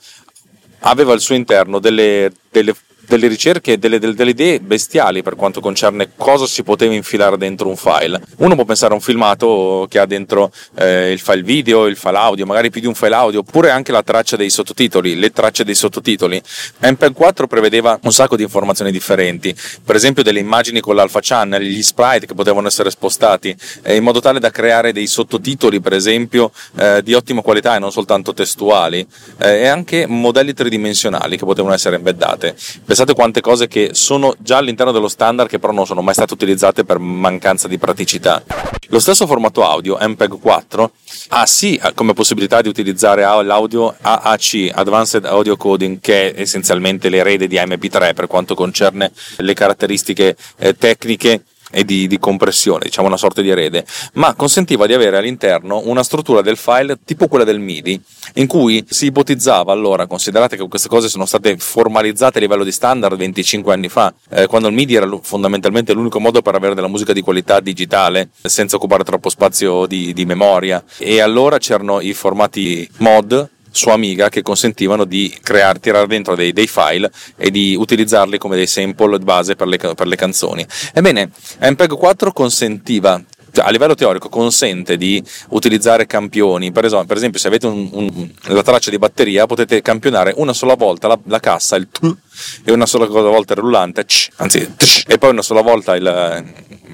aveva 0.80 1.12
al 1.12 1.20
suo 1.20 1.34
interno 1.34 1.78
delle, 1.78 2.30
delle 2.50 2.74
delle 3.08 3.26
ricerche, 3.26 3.78
delle, 3.78 3.98
delle, 3.98 4.14
delle, 4.14 4.30
idee 4.30 4.60
bestiali 4.60 5.22
per 5.22 5.34
quanto 5.34 5.60
concerne 5.60 6.10
cosa 6.14 6.46
si 6.46 6.62
poteva 6.62 6.92
infilare 6.92 7.38
dentro 7.38 7.68
un 7.68 7.76
file. 7.76 8.20
Uno 8.36 8.54
può 8.54 8.64
pensare 8.64 8.92
a 8.92 8.96
un 8.96 9.00
filmato 9.00 9.86
che 9.88 9.98
ha 9.98 10.06
dentro 10.06 10.52
eh, 10.76 11.10
il 11.10 11.18
file 11.18 11.42
video, 11.42 11.86
il 11.86 11.96
file 11.96 12.18
audio, 12.18 12.44
magari 12.44 12.70
più 12.70 12.82
di 12.82 12.86
un 12.86 12.94
file 12.94 13.14
audio, 13.14 13.40
oppure 13.40 13.70
anche 13.70 13.92
la 13.92 14.02
traccia 14.02 14.36
dei 14.36 14.50
sottotitoli, 14.50 15.16
le 15.16 15.32
tracce 15.32 15.64
dei 15.64 15.74
sottotitoli. 15.74 16.40
MPEG 16.80 17.12
4 17.14 17.46
prevedeva 17.46 17.98
un 18.02 18.12
sacco 18.12 18.36
di 18.36 18.42
informazioni 18.42 18.92
differenti, 18.92 19.56
per 19.82 19.96
esempio 19.96 20.22
delle 20.22 20.40
immagini 20.40 20.80
con 20.80 20.94
l'alpha 20.94 21.20
channel, 21.22 21.62
gli 21.62 21.82
sprite 21.82 22.26
che 22.26 22.34
potevano 22.34 22.68
essere 22.68 22.90
spostati, 22.90 23.56
eh, 23.82 23.96
in 23.96 24.02
modo 24.02 24.20
tale 24.20 24.38
da 24.38 24.50
creare 24.50 24.92
dei 24.92 25.06
sottotitoli, 25.06 25.80
per 25.80 25.94
esempio, 25.94 26.52
eh, 26.76 27.00
di 27.02 27.14
ottima 27.14 27.40
qualità 27.40 27.74
e 27.74 27.78
non 27.78 27.90
soltanto 27.90 28.34
testuali, 28.34 29.06
eh, 29.38 29.60
e 29.60 29.66
anche 29.66 30.06
modelli 30.06 30.52
tridimensionali 30.52 31.38
che 31.38 31.46
potevano 31.46 31.72
essere 31.72 31.96
embeddate. 31.96 32.54
Pensate 32.84 32.97
quante 33.14 33.40
cose 33.40 33.68
che 33.68 33.90
sono 33.92 34.34
già 34.38 34.58
all'interno 34.58 34.92
dello 34.92 35.08
standard 35.08 35.48
che 35.48 35.58
però 35.58 35.72
non 35.72 35.86
sono 35.86 36.02
mai 36.02 36.14
state 36.14 36.32
utilizzate 36.32 36.84
per 36.84 36.98
mancanza 36.98 37.68
di 37.68 37.78
praticità. 37.78 38.42
Lo 38.88 38.98
stesso 38.98 39.26
formato 39.26 39.64
audio, 39.64 39.98
MPEG 40.00 40.38
4, 40.40 40.90
ha 41.28 41.46
sì 41.46 41.80
come 41.94 42.14
possibilità 42.14 42.60
di 42.60 42.68
utilizzare 42.68 43.22
l'audio 43.22 43.94
AAC, 44.00 44.70
Advanced 44.72 45.24
Audio 45.26 45.56
Coding, 45.56 46.00
che 46.00 46.32
è 46.32 46.40
essenzialmente 46.40 47.08
l'erede 47.08 47.46
di 47.46 47.56
MP3 47.56 48.14
per 48.14 48.26
quanto 48.26 48.54
concerne 48.54 49.12
le 49.36 49.54
caratteristiche 49.54 50.36
eh, 50.56 50.74
tecniche 50.76 51.42
e 51.70 51.84
di, 51.84 52.06
di, 52.06 52.18
compressione, 52.18 52.84
diciamo 52.84 53.06
una 53.06 53.16
sorta 53.16 53.42
di 53.42 53.50
erede, 53.50 53.84
ma 54.14 54.34
consentiva 54.34 54.86
di 54.86 54.94
avere 54.94 55.16
all'interno 55.18 55.82
una 55.84 56.02
struttura 56.02 56.40
del 56.40 56.56
file 56.56 56.98
tipo 57.04 57.28
quella 57.28 57.44
del 57.44 57.58
MIDI, 57.58 58.00
in 58.34 58.46
cui 58.46 58.84
si 58.88 59.06
ipotizzava 59.06 59.72
allora, 59.72 60.06
considerate 60.06 60.56
che 60.56 60.66
queste 60.68 60.88
cose 60.88 61.08
sono 61.08 61.26
state 61.26 61.56
formalizzate 61.56 62.38
a 62.38 62.40
livello 62.40 62.64
di 62.64 62.72
standard 62.72 63.16
25 63.16 63.72
anni 63.72 63.88
fa, 63.88 64.12
eh, 64.30 64.46
quando 64.46 64.68
il 64.68 64.74
MIDI 64.74 64.94
era 64.94 65.18
fondamentalmente 65.22 65.92
l'unico 65.92 66.20
modo 66.20 66.42
per 66.42 66.54
avere 66.54 66.74
della 66.74 66.88
musica 66.88 67.12
di 67.12 67.20
qualità 67.20 67.60
digitale 67.60 68.30
senza 68.42 68.76
occupare 68.76 69.04
troppo 69.04 69.28
spazio 69.28 69.86
di, 69.86 70.12
di 70.12 70.24
memoria, 70.24 70.82
e 70.98 71.20
allora 71.20 71.58
c'erano 71.58 72.00
i 72.00 72.12
formati 72.14 72.88
mod 72.98 73.56
su 73.78 73.90
Amiga 73.90 74.28
che 74.28 74.42
consentivano 74.42 75.04
di 75.04 75.32
creare, 75.40 75.78
tirare 75.78 76.08
dentro 76.08 76.34
dei, 76.34 76.52
dei 76.52 76.66
file 76.66 77.12
e 77.36 77.52
di 77.52 77.76
utilizzarli 77.78 78.36
come 78.36 78.56
dei 78.56 78.66
sample 78.66 79.20
base 79.20 79.54
per 79.54 79.68
le, 79.68 79.78
per 79.78 80.06
le 80.08 80.16
canzoni. 80.16 80.66
Ebbene, 80.92 81.30
MPEG 81.60 81.96
4 81.96 82.32
consentiva 82.32 83.22
a 83.58 83.70
livello 83.70 83.94
teorico 83.94 84.28
consente 84.28 84.96
di 84.96 85.22
utilizzare 85.50 86.06
campioni, 86.06 86.72
per 86.72 86.84
esempio, 86.84 87.06
per 87.06 87.16
esempio 87.16 87.38
se 87.38 87.48
avete 87.48 87.66
un, 87.66 87.88
un, 87.92 88.30
la 88.46 88.62
traccia 88.62 88.90
di 88.90 88.98
batteria 88.98 89.46
potete 89.46 89.82
campionare 89.82 90.32
una 90.36 90.52
sola 90.52 90.74
volta 90.74 91.08
la, 91.08 91.18
la 91.24 91.40
cassa, 91.40 91.76
il 91.76 91.88
t, 91.90 92.16
e 92.64 92.72
una 92.72 92.86
sola 92.86 93.06
volta 93.06 93.54
il 93.54 93.60
rullante, 93.60 94.04
ch, 94.04 94.30
anzi, 94.36 94.74
tch, 94.76 95.04
e 95.06 95.18
poi 95.18 95.30
una 95.30 95.42
sola 95.42 95.60
volta 95.60 95.96
il, 95.96 96.44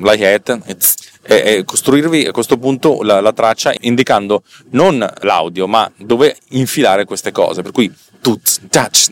l'hi-hat, 0.01 0.59
e, 1.23 1.35
e 1.35 1.65
costruirvi 1.65 2.27
a 2.27 2.33
questo 2.33 2.59
punto 2.59 3.03
la, 3.03 3.21
la, 3.21 3.33
traccia 3.33 3.73
indicando 3.81 4.43
non 4.71 5.07
l'audio 5.23 5.67
ma 5.67 5.91
dove 5.97 6.37
infilare 6.51 7.05
queste 7.05 7.33
cose, 7.33 7.63
per 7.63 7.73
cui 7.73 7.93
tut, 8.21 8.69
touch, 8.69 9.11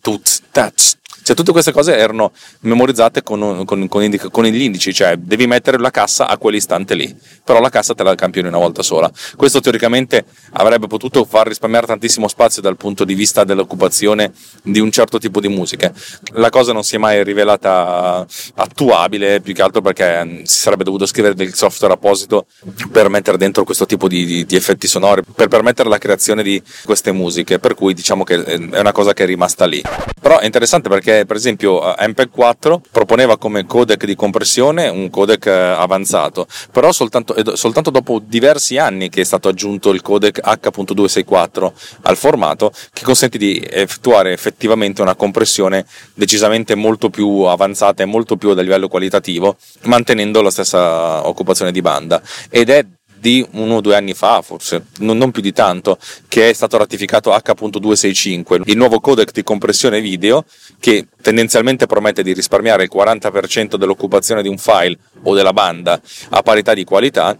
tut, 0.00 0.40
touch, 0.52 0.96
cioè, 1.30 1.38
tutte 1.38 1.52
queste 1.52 1.70
cose 1.70 1.96
erano 1.96 2.32
memorizzate 2.62 3.22
con, 3.22 3.64
con, 3.64 3.86
con, 3.86 4.02
indica, 4.02 4.28
con, 4.30 4.44
gli 4.44 4.62
indici, 4.62 4.92
cioè 4.92 5.16
devi 5.16 5.46
mettere 5.46 5.78
la 5.78 5.90
cassa 5.92 6.26
a 6.26 6.36
quell'istante 6.36 6.96
lì, 6.96 7.14
però 7.44 7.60
la 7.60 7.68
cassa 7.68 7.94
te 7.94 8.02
la 8.02 8.16
campioni 8.16 8.48
una 8.48 8.58
volta 8.58 8.82
sola. 8.82 9.08
Questo 9.36 9.60
teoricamente 9.60 10.24
avrebbe 10.54 10.88
potuto 10.88 11.24
far 11.24 11.46
risparmiare 11.46 11.86
tantissimo 11.86 12.26
spazio 12.26 12.60
dal 12.60 12.76
punto 12.76 13.04
di 13.04 13.14
vista 13.14 13.44
dell'occupazione 13.44 14.32
di 14.64 14.80
un 14.80 14.90
certo 14.90 15.18
tipo 15.18 15.40
di 15.40 15.46
musiche. 15.46 15.92
La 16.32 16.50
cosa 16.50 16.72
non 16.72 16.82
si 16.82 16.96
è 16.96 16.98
mai 16.98 17.22
rivelata 17.22 18.26
attuabile, 18.56 19.40
più 19.40 19.54
che 19.54 19.62
altro 19.62 19.82
perché 19.82 20.24
mm, 20.24 20.42
si 20.42 20.58
sarebbe 20.58 20.82
dovuto 20.82 21.06
scrivere 21.06 21.34
del 21.34 21.54
software 21.54 21.94
apposito 21.94 22.46
per 22.90 23.08
mettere 23.08 23.36
dentro 23.36 23.62
questo 23.62 23.86
tipo 23.86 24.08
di, 24.08 24.24
di, 24.24 24.44
di 24.44 24.56
effetti 24.56 24.88
sonori, 24.88 25.22
per 25.32 25.46
permettere 25.46 25.88
la 25.88 25.98
creazione 25.98 26.42
di 26.42 26.60
queste 26.84 27.12
musiche, 27.12 27.60
per 27.60 27.74
cui 27.74 27.94
diciamo 27.94 28.24
che 28.24 28.42
è 28.42 28.80
una 28.80 28.90
cosa 28.90 29.12
che 29.12 29.22
è 29.22 29.26
rimasta 29.26 29.64
lì. 29.64 29.80
Però 30.20 30.38
è 30.38 30.44
interessante 30.44 30.88
perché 30.88 31.19
per 31.26 31.36
esempio 31.36 31.96
eh, 31.96 32.08
MPEG 32.08 32.30
4 32.30 32.82
proponeva 32.90 33.38
come 33.38 33.66
codec 33.66 34.04
di 34.04 34.14
compressione 34.14 34.88
un 34.88 35.10
codec 35.10 35.46
eh, 35.46 35.50
avanzato, 35.50 36.46
però 36.72 36.92
soltanto, 36.92 37.56
soltanto 37.56 37.90
dopo 37.90 38.20
diversi 38.24 38.78
anni 38.78 39.08
che 39.08 39.22
è 39.22 39.24
stato 39.24 39.48
aggiunto 39.48 39.90
il 39.90 40.02
codec 40.02 40.40
H.264 40.42 41.72
al 42.02 42.16
formato 42.16 42.72
che 42.92 43.02
consente 43.02 43.38
di 43.38 43.64
effettuare 43.68 44.32
effettivamente 44.32 45.02
una 45.02 45.14
compressione 45.14 45.84
decisamente 46.14 46.74
molto 46.74 47.10
più 47.10 47.42
avanzata 47.42 48.02
e 48.02 48.06
molto 48.06 48.36
più 48.36 48.50
a 48.50 48.60
livello 48.60 48.88
qualitativo, 48.88 49.56
mantenendo 49.82 50.42
la 50.42 50.50
stessa 50.50 51.26
occupazione 51.26 51.72
di 51.72 51.80
banda. 51.80 52.20
Ed 52.48 52.70
è 52.70 52.84
di 53.20 53.46
uno 53.52 53.76
o 53.76 53.80
due 53.80 53.96
anni 53.96 54.14
fa, 54.14 54.40
forse 54.40 54.86
non, 54.98 55.30
più 55.30 55.42
di 55.42 55.52
tanto, 55.52 55.98
che 56.26 56.48
è 56.48 56.52
stato 56.52 56.78
ratificato 56.78 57.32
H.265, 57.32 58.62
il 58.64 58.76
nuovo 58.76 58.98
codec 59.00 59.32
di 59.32 59.42
compressione 59.42 60.00
video 60.00 60.44
che 60.80 61.06
tendenzialmente 61.20 61.86
promette 61.86 62.22
di 62.22 62.32
risparmiare 62.32 62.84
il 62.84 62.90
40% 62.92 63.76
dell'occupazione 63.76 64.42
di 64.42 64.48
un 64.48 64.56
file 64.56 64.96
o 65.22 65.34
della 65.34 65.52
banda 65.52 66.00
a 66.30 66.42
parità 66.42 66.72
di 66.72 66.84
qualità 66.84 67.36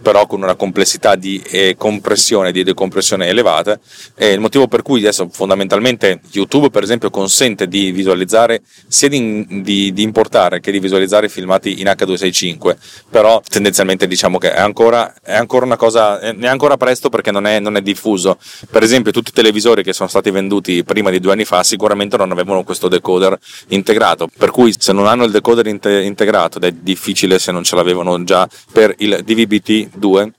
però 0.00 0.26
con 0.26 0.42
una 0.42 0.54
complessità 0.54 1.16
di 1.16 1.42
eh, 1.50 1.74
compressione 1.76 2.52
di 2.52 2.62
decompressione 2.62 3.26
elevata. 3.26 3.78
È 4.14 4.24
il 4.24 4.40
motivo 4.40 4.66
per 4.66 4.82
cui 4.82 5.00
adesso 5.00 5.28
fondamentalmente 5.30 6.20
YouTube, 6.30 6.70
per 6.70 6.82
esempio, 6.82 7.10
consente 7.10 7.68
di 7.68 7.90
visualizzare 7.90 8.62
sia 8.86 9.08
di, 9.08 9.46
di, 9.62 9.92
di 9.92 10.02
importare 10.02 10.60
che 10.60 10.70
di 10.70 10.78
visualizzare 10.78 11.28
filmati 11.28 11.80
in 11.80 11.86
H265, 11.86 12.76
però 13.10 13.42
tendenzialmente 13.46 14.06
diciamo 14.06 14.38
che 14.38 14.52
è 14.52 14.60
ancora, 14.60 15.14
è 15.22 15.34
ancora 15.34 15.64
una 15.64 15.76
cosa, 15.76 16.20
è 16.20 16.46
ancora 16.46 16.76
presto 16.76 17.08
perché 17.08 17.30
non 17.30 17.46
è, 17.46 17.58
non 17.58 17.76
è 17.76 17.82
diffuso. 17.82 18.38
Per 18.70 18.82
esempio, 18.82 19.12
tutti 19.12 19.30
i 19.30 19.34
televisori 19.34 19.82
che 19.82 19.92
sono 19.92 20.08
stati 20.08 20.30
venduti 20.30 20.84
prima 20.84 21.10
di 21.10 21.20
due 21.20 21.32
anni 21.32 21.44
fa 21.44 21.62
sicuramente 21.62 22.16
non 22.16 22.30
avevano 22.30 22.62
questo 22.62 22.88
decoder 22.88 23.38
integrato, 23.68 24.28
per 24.36 24.50
cui 24.50 24.74
se 24.76 24.92
non 24.92 25.06
hanno 25.06 25.24
il 25.24 25.30
decoder 25.30 25.66
inte- 25.66 26.02
integrato 26.02 26.58
ed 26.58 26.64
è 26.64 26.72
difficile 26.72 27.38
se 27.38 27.52
non 27.52 27.64
ce 27.64 27.76
l'avevano 27.76 28.22
già 28.24 28.48
per 28.72 28.94
il 28.98 29.22
DVB-T 29.24 29.57
2 29.60 30.32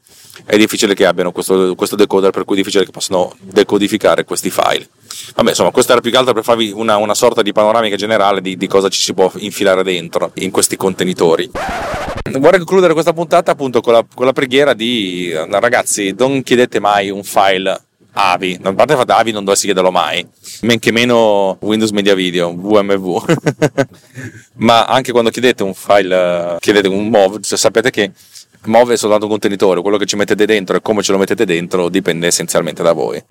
è 0.46 0.58
difficile 0.58 0.94
che 0.94 1.06
abbiano 1.06 1.32
questo, 1.32 1.76
questo, 1.76 1.96
decoder 1.96 2.32
per 2.32 2.46
cui 2.46 2.56
è 2.56 2.58
difficile 2.60 2.86
che 2.86 2.92
possano 2.92 3.36
decodificare 3.42 4.24
questi 4.24 4.50
file. 4.50 4.88
Vabbè 5.36 5.50
insomma 5.50 5.72
questo 5.72 5.92
era 5.92 6.02
più 6.02 6.12
che 6.12 6.18
altro 6.18 6.34
per 6.34 6.44
farvi 6.44 6.72
una, 6.72 6.98
una 6.98 7.14
sorta 7.14 7.42
di 7.42 7.52
panoramica 7.52 7.96
generale 7.96 8.42
di, 8.42 8.58
di, 8.58 8.68
cosa 8.68 8.90
ci 8.90 9.02
si 9.02 9.14
può 9.14 9.32
infilare 9.38 9.84
dentro 9.84 10.32
in 10.36 10.52
questi 10.52 10.76
contenitori. 10.76 11.50
Vorrei 12.32 12.60
concludere 12.60 12.94
questa 12.94 13.14
puntata 13.14 13.52
appunto 13.52 13.82
con 13.82 13.94
la, 13.94 14.06
con 14.14 14.26
la 14.26 14.34
preghiera 14.34 14.74
di 14.74 15.32
ragazzi 15.34 16.14
non 16.18 16.42
chiedete 16.44 16.80
mai 16.80 17.10
un 17.10 17.24
file 17.24 17.82
AVI, 18.12 18.60
a 18.64 18.74
parte 18.74 18.96
fate 18.96 19.12
AVI 19.14 19.32
non 19.32 19.44
dovresti 19.44 19.66
chiederlo 19.68 19.92
mai, 19.92 20.28
men 20.62 20.80
che 20.80 20.92
meno 20.92 21.58
Windows 21.62 21.92
Media 21.92 22.16
Video, 22.16 22.54
VMV. 22.54 23.88
Ma 24.60 24.86
anche 24.86 25.12
quando 25.12 25.30
chiedete 25.30 25.64
un 25.64 25.74
file, 25.74 26.58
chiedete 26.60 26.88
un 26.88 27.08
MOV, 27.08 27.40
cioè 27.42 27.58
sapete 27.58 27.92
che 27.92 28.12
muove 28.66 28.98
soltanto 28.98 29.26
un 29.26 29.32
contenitore, 29.32 29.82
quello 29.82 29.98
che 29.98 30.06
ci 30.06 30.16
mettete 30.16 30.46
dentro 30.46 30.76
e 30.78 30.82
come 30.82 31.02
ce 31.02 31.12
lo 31.12 31.18
mettete 31.18 31.46
dentro 31.46 31.90
dipende 31.90 32.28
essenzialmente 32.28 32.84
da 32.84 32.94
voi. 32.94 33.24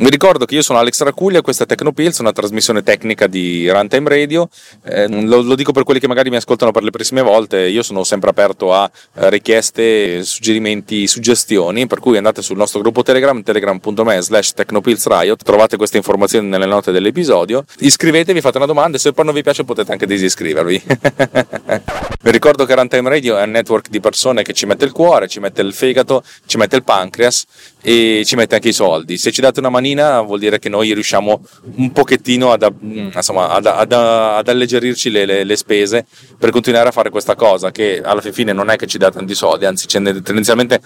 Vi 0.00 0.10
ricordo 0.10 0.44
che 0.44 0.54
io 0.54 0.62
sono 0.62 0.78
Alex 0.78 1.02
Racuglia, 1.02 1.40
questa 1.40 1.64
è 1.64 1.66
Tecnopills, 1.66 2.20
una 2.20 2.30
trasmissione 2.30 2.84
tecnica 2.84 3.26
di 3.26 3.68
Runtime 3.68 4.08
Radio. 4.08 4.48
Eh, 4.84 5.08
lo, 5.08 5.42
lo, 5.42 5.56
dico 5.56 5.72
per 5.72 5.82
quelli 5.82 5.98
che 5.98 6.06
magari 6.06 6.30
mi 6.30 6.36
ascoltano 6.36 6.70
per 6.70 6.84
le 6.84 6.90
prime 6.90 7.20
volte, 7.20 7.66
io 7.66 7.82
sono 7.82 8.04
sempre 8.04 8.30
aperto 8.30 8.72
a 8.72 8.88
eh, 9.14 9.28
richieste, 9.28 10.22
suggerimenti, 10.22 11.08
suggestioni, 11.08 11.88
per 11.88 11.98
cui 11.98 12.16
andate 12.16 12.42
sul 12.42 12.56
nostro 12.56 12.80
gruppo 12.80 13.02
Telegram, 13.02 13.42
telegram.me 13.42 14.20
slash 14.22 14.52
technopillsriot, 14.52 15.42
trovate 15.42 15.76
queste 15.76 15.96
informazioni 15.96 16.46
nelle 16.46 16.66
note 16.66 16.92
dell'episodio, 16.92 17.64
iscrivetevi, 17.78 18.40
fate 18.40 18.58
una 18.58 18.66
domanda 18.66 18.98
e 18.98 19.00
se 19.00 19.12
poi 19.12 19.24
non 19.24 19.34
vi 19.34 19.42
piace 19.42 19.64
potete 19.64 19.90
anche 19.90 20.06
disiscrivervi. 20.06 20.80
vi 22.22 22.30
ricordo 22.30 22.64
che 22.66 22.74
Runtime 22.76 23.08
Radio 23.08 23.36
è 23.36 23.42
un 23.42 23.50
network 23.50 23.88
di 23.88 23.98
persone 23.98 24.44
che 24.44 24.52
ci 24.52 24.64
mette 24.64 24.84
il 24.84 24.92
cuore, 24.92 25.26
ci 25.26 25.40
mette 25.40 25.60
il 25.60 25.74
fegato, 25.74 26.22
ci 26.46 26.56
mette 26.56 26.76
il 26.76 26.84
pancreas 26.84 27.46
e 27.82 28.22
ci 28.24 28.36
mette 28.36 28.54
anche 28.54 28.68
i 28.68 28.72
soldi. 28.72 29.18
Se 29.18 29.32
ci 29.32 29.40
date 29.40 29.58
una 29.58 29.70
manina 29.70 29.86
vuol 29.94 30.38
dire 30.38 30.58
che 30.58 30.68
noi 30.68 30.92
riusciamo 30.92 31.44
un 31.76 31.92
pochettino 31.92 32.52
ad, 32.52 32.70
insomma, 32.80 33.50
ad, 33.50 33.66
ad, 33.66 33.92
ad 33.92 34.48
alleggerirci 34.48 35.10
le, 35.10 35.24
le, 35.24 35.44
le, 35.44 35.56
spese 35.56 36.06
per 36.38 36.50
continuare 36.50 36.88
a 36.88 36.92
fare 36.92 37.10
questa 37.10 37.34
cosa 37.34 37.70
che 37.70 38.00
alla 38.02 38.20
fine 38.20 38.52
non 38.52 38.70
è 38.70 38.76
che 38.76 38.86
ci 38.86 38.98
dà 38.98 39.10
tanti 39.10 39.34
soldi, 39.34 39.64
anzi 39.64 39.86
tendenzialmente 39.86 40.80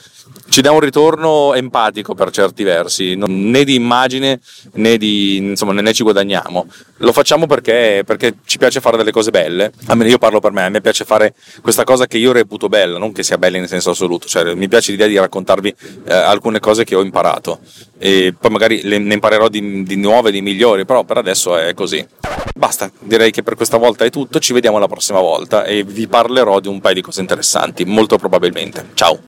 ci 0.48 0.60
dà 0.60 0.70
un 0.72 0.80
ritorno 0.80 1.54
empatico 1.54 2.14
per 2.14 2.30
certi 2.30 2.62
versi, 2.62 3.14
né 3.16 3.64
di 3.64 3.74
immagine 3.74 4.40
né, 4.74 4.96
di, 4.96 5.36
insomma, 5.36 5.72
né 5.72 5.92
ci 5.92 6.02
guadagniamo. 6.02 6.66
Lo 6.98 7.12
facciamo 7.12 7.46
perché, 7.46 8.02
perché 8.06 8.36
ci 8.44 8.58
piace 8.58 8.80
fare 8.80 8.96
delle 8.96 9.10
cose 9.10 9.30
belle, 9.30 9.72
almeno 9.86 10.10
io 10.10 10.18
parlo 10.18 10.40
per 10.40 10.52
me, 10.52 10.64
a 10.64 10.68
me 10.68 10.80
piace 10.80 11.04
fare 11.04 11.34
questa 11.60 11.84
cosa 11.84 12.06
che 12.06 12.18
io 12.18 12.32
reputo 12.32 12.68
bella, 12.68 12.98
non 12.98 13.12
che 13.12 13.22
sia 13.22 13.38
bella 13.38 13.56
in 13.56 13.66
senso 13.66 13.90
assoluto, 13.90 14.28
cioè 14.28 14.54
mi 14.54 14.68
piace 14.68 14.90
l'idea 14.92 15.06
di 15.06 15.18
raccontarvi 15.18 15.74
eh, 16.06 16.12
alcune 16.12 16.60
cose 16.60 16.84
che 16.84 16.94
ho 16.94 17.02
imparato 17.02 17.60
e 17.98 18.34
poi 18.38 18.50
magari 18.50 18.82
ne 18.98 19.14
imparerò 19.14 19.48
di, 19.48 19.82
di 19.82 19.96
nuove, 19.96 20.30
di 20.30 20.42
migliori, 20.42 20.84
però 20.84 21.04
per 21.04 21.18
adesso 21.18 21.56
è 21.56 21.74
così. 21.74 22.06
Basta, 22.54 22.90
direi 23.00 23.30
che 23.30 23.42
per 23.42 23.54
questa 23.54 23.76
volta 23.76 24.04
è 24.04 24.10
tutto, 24.10 24.38
ci 24.38 24.52
vediamo 24.52 24.78
la 24.78 24.88
prossima 24.88 25.20
volta 25.20 25.64
e 25.64 25.82
vi 25.84 26.06
parlerò 26.06 26.60
di 26.60 26.68
un 26.68 26.80
paio 26.80 26.94
di 26.94 27.00
cose 27.00 27.20
interessanti, 27.20 27.84
molto 27.84 28.16
probabilmente. 28.18 28.90
Ciao! 28.94 29.20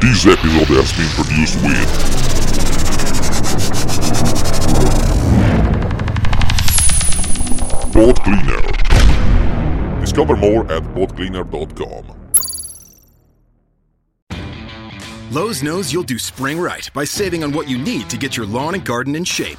This 0.00 0.24
episode 0.26 0.68
has 0.78 0.92
been 0.92 1.08
produced 1.14 1.62
with 1.62 2.05
more 10.46 10.72
at 10.72 10.82
boatcleaner.com. 10.94 12.04
Lowe's 15.32 15.62
knows 15.62 15.92
you'll 15.92 16.04
do 16.04 16.18
spring 16.18 16.58
right 16.58 16.88
by 16.94 17.04
saving 17.04 17.42
on 17.42 17.52
what 17.52 17.68
you 17.68 17.78
need 17.78 18.08
to 18.10 18.16
get 18.16 18.36
your 18.36 18.46
lawn 18.46 18.74
and 18.74 18.84
garden 18.84 19.16
in 19.16 19.24
shape. 19.24 19.58